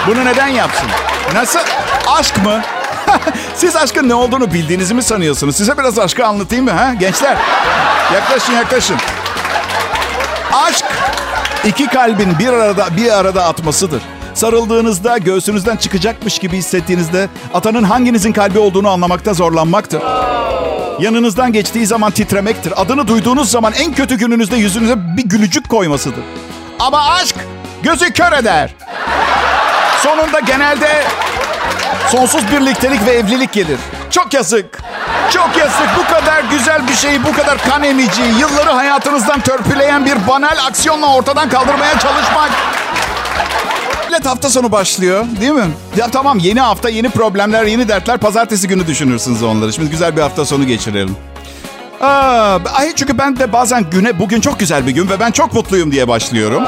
Bunu 0.07 0.25
neden 0.25 0.49
yapsın? 0.49 0.89
Nasıl? 1.35 1.61
Aşk 2.07 2.45
mı? 2.45 2.63
Siz 3.55 3.77
aşkın 3.77 4.09
ne 4.09 4.15
olduğunu 4.15 4.53
bildiğinizi 4.53 4.95
mi 4.95 5.03
sanıyorsunuz? 5.03 5.57
Size 5.57 5.79
biraz 5.79 5.99
aşkı 5.99 6.27
anlatayım 6.27 6.65
mı? 6.65 6.71
Ha? 6.71 6.95
Gençler, 6.95 7.37
yaklaşın 8.15 8.53
yaklaşın. 8.53 8.97
Aşk 10.53 10.85
iki 11.65 11.87
kalbin 11.87 12.39
bir 12.39 12.49
arada 12.49 12.89
bir 12.97 13.19
arada 13.19 13.45
atmasıdır. 13.45 14.03
Sarıldığınızda 14.39 15.19
göğsünüzden 15.19 15.77
çıkacakmış 15.77 16.39
gibi 16.39 16.57
hissettiğinizde 16.57 17.29
atanın 17.55 17.83
hanginizin 17.83 18.33
kalbi 18.33 18.59
olduğunu 18.59 18.89
anlamakta 18.89 19.35
zorlanmaktır. 19.35 20.03
Yanınızdan 20.99 21.53
geçtiği 21.53 21.87
zaman 21.87 22.11
titremektir. 22.11 22.83
Adını 22.83 23.09
duyduğunuz 23.09 23.51
zaman 23.51 23.73
en 23.73 23.95
kötü 23.95 24.19
gününüzde 24.19 24.57
yüzünüze 24.57 24.95
bir 25.17 25.25
gülücük 25.25 25.69
koymasıdır. 25.69 26.23
Ama 26.79 27.11
aşk 27.11 27.37
gözü 27.83 28.13
kör 28.13 28.33
eder. 28.33 28.75
Sonunda 30.03 30.41
genelde 30.41 31.05
sonsuz 32.09 32.53
birliktelik 32.53 33.07
ve 33.07 33.11
evlilik 33.11 33.53
gelir. 33.53 33.79
Çok 34.11 34.35
yazık. 34.35 34.79
Çok 35.31 35.57
yazık. 35.57 35.89
Bu 35.99 36.13
kadar 36.15 36.45
güzel 36.51 36.89
bir 36.89 36.95
şeyi, 36.95 37.25
bu 37.25 37.33
kadar 37.33 37.59
kan 37.59 37.83
emici, 37.83 38.23
yılları 38.39 38.71
hayatınızdan 38.71 39.41
törpüleyen 39.41 40.07
bir 40.07 40.29
banal 40.29 40.67
aksiyonla 40.67 41.15
ortadan 41.15 41.49
kaldırmaya 41.49 41.93
çalışmak. 41.99 42.51
Millet 44.09 44.27
hafta 44.27 44.51
sonu 44.51 44.73
başlıyor 44.73 45.25
değil 45.41 45.53
mi? 45.53 45.67
Ya 45.97 46.11
tamam 46.11 46.39
yeni 46.39 46.61
hafta, 46.61 46.89
yeni 46.89 47.11
problemler, 47.11 47.65
yeni 47.65 47.89
dertler. 47.89 48.19
Pazartesi 48.19 48.69
günü 48.69 48.87
düşünürsünüz 48.87 49.43
onları. 49.43 49.73
Şimdi 49.73 49.91
güzel 49.91 50.17
bir 50.17 50.21
hafta 50.21 50.45
sonu 50.45 50.67
geçirelim. 50.67 51.17
Aa, 52.01 52.59
çünkü 52.97 53.19
ben 53.19 53.39
de 53.39 53.53
bazen 53.53 53.91
güne 53.91 54.19
bugün 54.19 54.41
çok 54.41 54.61
güzel 54.61 54.87
bir 54.87 54.91
gün 54.91 55.09
ve 55.11 55.21
ben 55.21 55.31
çok 55.31 55.55
mutluyum 55.55 55.93
diye 55.93 56.09
başlıyorum. 56.09 56.65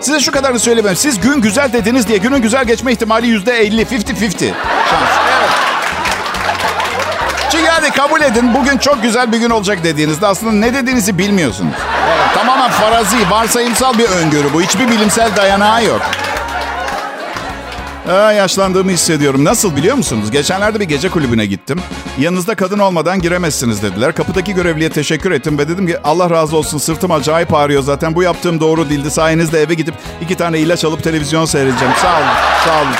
Size 0.00 0.20
şu 0.20 0.32
kadarını 0.32 0.58
söylemem. 0.58 0.96
Siz 0.96 1.20
gün 1.20 1.40
güzel 1.40 1.72
dediniz 1.72 2.08
diye 2.08 2.18
günün 2.18 2.42
güzel 2.42 2.64
geçme 2.64 2.92
ihtimali 2.92 3.26
yüzde 3.26 3.52
elli, 3.52 3.84
fifty 3.84 4.12
fifty 4.12 4.46
şans. 4.90 5.10
Çünkü 7.50 7.66
hadi 7.66 7.90
kabul 7.90 8.20
edin 8.20 8.54
bugün 8.54 8.78
çok 8.78 9.02
güzel 9.02 9.32
bir 9.32 9.38
gün 9.38 9.50
olacak 9.50 9.78
dediğinizde 9.84 10.26
aslında 10.26 10.52
ne 10.52 10.74
dediğinizi 10.74 11.18
bilmiyorsunuz. 11.18 11.74
Evet, 12.08 12.34
tamamen 12.34 12.70
farazi, 12.70 13.30
varsayımsal 13.30 13.98
bir 13.98 14.08
öngörü 14.08 14.52
bu. 14.54 14.62
Hiçbir 14.62 14.88
bilimsel 14.88 15.36
dayanağı 15.36 15.84
yok. 15.84 16.00
Aa, 18.10 18.32
yaşlandığımı 18.32 18.90
hissediyorum. 18.90 19.44
Nasıl 19.44 19.76
biliyor 19.76 19.96
musunuz? 19.96 20.30
Geçenlerde 20.30 20.80
bir 20.80 20.84
gece 20.84 21.08
kulübüne 21.08 21.46
gittim. 21.46 21.80
Yanınızda 22.18 22.54
kadın 22.54 22.78
olmadan 22.78 23.20
giremezsiniz 23.20 23.82
dediler. 23.82 24.14
Kapıdaki 24.14 24.54
görevliye 24.54 24.90
teşekkür 24.90 25.30
ettim 25.30 25.58
ve 25.58 25.68
dedim 25.68 25.86
ki 25.86 25.98
Allah 26.04 26.30
razı 26.30 26.56
olsun 26.56 26.78
sırtım 26.78 27.10
acayip 27.10 27.54
ağrıyor 27.54 27.82
zaten. 27.82 28.14
Bu 28.14 28.22
yaptığım 28.22 28.60
doğru 28.60 28.90
değildi. 28.90 29.10
Sayenizde 29.10 29.62
eve 29.62 29.74
gidip 29.74 29.94
iki 30.22 30.34
tane 30.34 30.58
ilaç 30.58 30.84
alıp 30.84 31.02
televizyon 31.02 31.44
seyredeceğim. 31.44 31.94
Sağ 32.02 32.16
olun, 32.18 32.26
sağ 32.64 32.80
olun. 32.82 32.94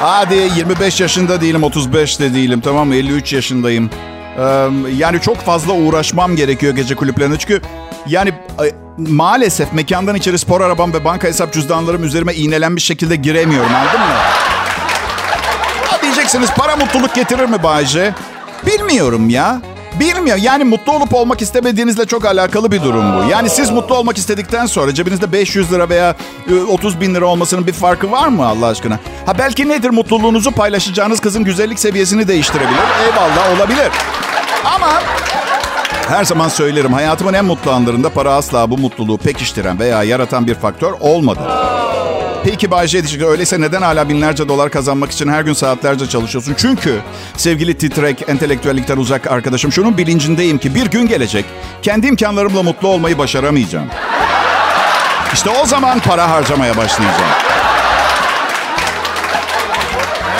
Hadi 0.00 0.34
25 0.34 1.00
yaşında 1.00 1.40
değilim, 1.40 1.62
35 1.62 2.20
de 2.20 2.34
değilim 2.34 2.60
tamam 2.60 2.88
mı? 2.88 2.94
53 2.94 3.32
yaşındayım. 3.32 3.90
Ee, 4.38 4.42
yani 4.96 5.20
çok 5.20 5.36
fazla 5.36 5.72
uğraşmam 5.72 6.36
gerekiyor 6.36 6.76
gece 6.76 6.94
kulüplerinde. 6.94 7.38
Çünkü 7.38 7.60
yani 8.06 8.28
e, 8.64 8.72
maalesef 8.96 9.72
mekandan 9.72 10.16
içeri 10.16 10.38
spor 10.38 10.60
arabam 10.60 10.92
ve 10.92 11.04
banka 11.04 11.28
hesap 11.28 11.52
cüzdanlarım 11.52 12.04
üzerime 12.04 12.34
iğnelenmiş 12.34 12.84
şekilde 12.84 13.16
giremiyorum 13.16 13.74
anladın 13.74 14.00
mı? 14.00 14.14
Ha 15.86 16.02
diyeceksiniz 16.02 16.50
para 16.50 16.76
mutluluk 16.76 17.14
getirir 17.14 17.44
mi 17.44 17.62
Bayce? 17.62 18.14
Bilmiyorum 18.66 19.30
ya. 19.30 19.60
Bilmiyor. 20.00 20.36
Yani 20.36 20.64
mutlu 20.64 20.92
olup 20.92 21.14
olmak 21.14 21.42
istemediğinizle 21.42 22.06
çok 22.06 22.24
alakalı 22.24 22.72
bir 22.72 22.82
durum 22.82 23.16
bu. 23.16 23.30
Yani 23.30 23.50
siz 23.50 23.70
mutlu 23.70 23.94
olmak 23.94 24.18
istedikten 24.18 24.66
sonra 24.66 24.94
cebinizde 24.94 25.32
500 25.32 25.72
lira 25.72 25.88
veya 25.88 26.16
e, 26.50 26.54
30 26.54 27.00
bin 27.00 27.14
lira 27.14 27.26
olmasının 27.26 27.66
bir 27.66 27.72
farkı 27.72 28.10
var 28.10 28.28
mı 28.28 28.46
Allah 28.46 28.66
aşkına? 28.66 28.98
Ha 29.26 29.38
belki 29.38 29.68
nedir 29.68 29.90
mutluluğunuzu 29.90 30.50
paylaşacağınız 30.50 31.20
kızın 31.20 31.44
güzellik 31.44 31.78
seviyesini 31.78 32.28
değiştirebilir. 32.28 32.78
Eyvallah 33.06 33.56
olabilir. 33.56 33.88
Ama 34.64 35.02
her 36.08 36.24
zaman 36.24 36.48
söylerim 36.48 36.92
hayatımın 36.92 37.34
en 37.34 37.44
mutlu 37.44 37.70
anlarında 37.70 38.08
para 38.10 38.34
asla 38.34 38.70
bu 38.70 38.78
mutluluğu 38.78 39.18
pekiştiren 39.18 39.78
veya 39.78 40.02
yaratan 40.02 40.46
bir 40.46 40.54
faktör 40.54 40.92
olmadı. 41.00 41.40
Peki 42.44 42.70
Bayce 42.70 43.02
diyecek 43.02 43.22
öyleyse 43.22 43.60
neden 43.60 43.82
hala 43.82 44.08
binlerce 44.08 44.48
dolar 44.48 44.70
kazanmak 44.70 45.10
için 45.10 45.28
her 45.28 45.42
gün 45.42 45.52
saatlerce 45.52 46.08
çalışıyorsun? 46.08 46.54
Çünkü 46.58 47.00
sevgili 47.36 47.78
titrek, 47.78 48.28
entelektüellikten 48.28 48.96
uzak 48.96 49.26
arkadaşım 49.26 49.72
şunun 49.72 49.98
bilincindeyim 49.98 50.58
ki 50.58 50.74
bir 50.74 50.86
gün 50.86 51.06
gelecek 51.06 51.44
kendi 51.82 52.06
imkanlarımla 52.06 52.62
mutlu 52.62 52.88
olmayı 52.88 53.18
başaramayacağım. 53.18 53.86
İşte 55.32 55.50
o 55.62 55.66
zaman 55.66 56.00
para 56.00 56.30
harcamaya 56.30 56.76
başlayacağım. 56.76 57.30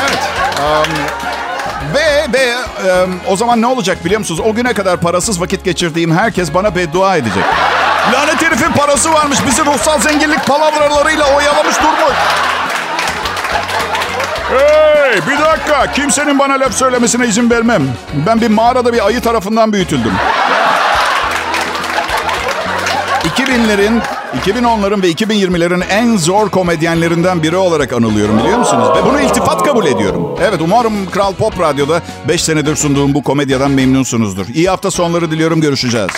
Evet. 0.00 0.20
um, 0.60 1.31
ve 2.32 2.54
um, 3.04 3.20
o 3.28 3.36
zaman 3.36 3.62
ne 3.62 3.66
olacak 3.66 4.04
biliyor 4.04 4.18
musunuz? 4.18 4.40
O 4.44 4.54
güne 4.54 4.74
kadar 4.74 5.00
parasız 5.00 5.40
vakit 5.40 5.64
geçirdiğim 5.64 6.16
herkes 6.16 6.54
bana 6.54 6.76
beddua 6.76 7.16
edecek. 7.16 7.44
Lanet 8.12 8.42
herifin 8.42 8.72
parası 8.72 9.12
varmış. 9.12 9.38
Bizi 9.46 9.64
ruhsal 9.64 10.00
zenginlik 10.00 10.46
palavralarıyla 10.46 11.36
oyalamış 11.36 11.76
durmuş. 11.78 12.16
Hey 14.50 15.20
bir 15.26 15.44
dakika. 15.44 15.92
Kimsenin 15.92 16.38
bana 16.38 16.60
laf 16.60 16.74
söylemesine 16.74 17.26
izin 17.26 17.50
vermem. 17.50 17.82
Ben 18.26 18.40
bir 18.40 18.48
mağarada 18.48 18.92
bir 18.92 19.06
ayı 19.06 19.20
tarafından 19.20 19.72
büyütüldüm. 19.72 20.12
2000'lerin 23.24 24.00
2010'ların 24.32 25.02
ve 25.02 25.10
2020'lerin 25.10 25.84
en 25.90 26.16
zor 26.16 26.48
komedyenlerinden 26.48 27.42
biri 27.42 27.56
olarak 27.56 27.92
anılıyorum 27.92 28.38
biliyor 28.38 28.58
musunuz? 28.58 28.88
Ve 28.96 29.06
bunu 29.10 29.20
iltifat 29.20 29.64
kabul 29.64 29.86
ediyorum. 29.86 30.28
Evet 30.40 30.60
umarım 30.60 31.10
Kral 31.10 31.32
Pop 31.34 31.60
Radyo'da 31.60 32.02
5 32.28 32.42
senedir 32.44 32.76
sunduğum 32.76 33.14
bu 33.14 33.22
komedyadan 33.22 33.70
memnunsunuzdur. 33.70 34.46
İyi 34.54 34.68
hafta 34.68 34.90
sonları 34.90 35.30
diliyorum 35.30 35.60
görüşeceğiz. 35.60 36.10